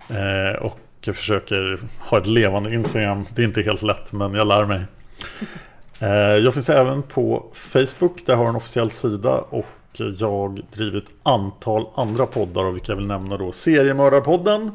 [0.10, 3.26] Eh, Och jag försöker ha ett levande Instagram.
[3.36, 4.82] Det är inte helt lätt men jag lär mig.
[6.44, 9.38] Jag finns även på Facebook, där jag har en officiell sida.
[9.38, 14.72] Och jag driver ett antal andra poddar och vilka jag vill nämna då Seriemördarpodden.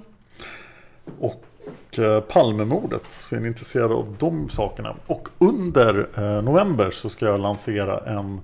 [1.21, 1.45] Och
[1.99, 3.03] eh, Palmemordet.
[3.09, 4.95] Så är ni intresserade av de sakerna.
[5.07, 8.41] Och under eh, november så ska jag lansera en,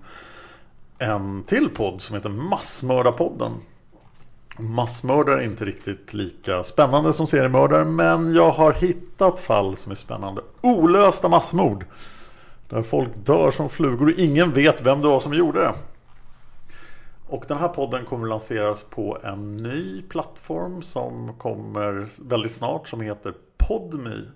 [0.99, 3.53] en till podd som heter Massmördarpodden.
[4.59, 9.97] Massmördare är inte riktigt lika spännande som seriemördare men jag har hittat fall som är
[9.97, 10.43] spännande.
[10.61, 11.85] Olösta massmord.
[12.69, 15.73] Där folk dör som flugor och ingen vet vem det var som gjorde det.
[17.33, 23.01] Och den här podden kommer lanseras på en ny plattform som kommer väldigt snart som
[23.01, 24.31] heter Podme.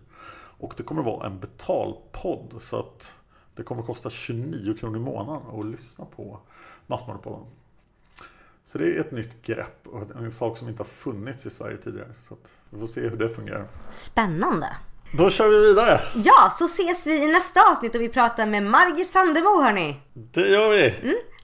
[0.59, 3.15] Och det kommer vara en betalpodd så att
[3.57, 6.39] det kommer kosta 29 kronor i månaden att lyssna på
[6.87, 7.47] Massmördarpodden.
[8.65, 11.77] Så det är ett nytt grepp och en sak som inte har funnits i Sverige
[11.77, 12.13] tidigare.
[12.21, 12.37] Så
[12.71, 13.69] vi får se hur det fungerar.
[13.91, 14.77] Spännande.
[15.19, 16.01] Då kör vi vidare!
[16.15, 20.01] Ja, så ses vi i nästa avsnitt och vi pratar med Margit Sandemo hörni.
[20.15, 20.91] Det gör vi!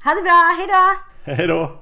[0.05, 1.12] Ha det bra, hejdå!
[1.25, 1.82] Hej då!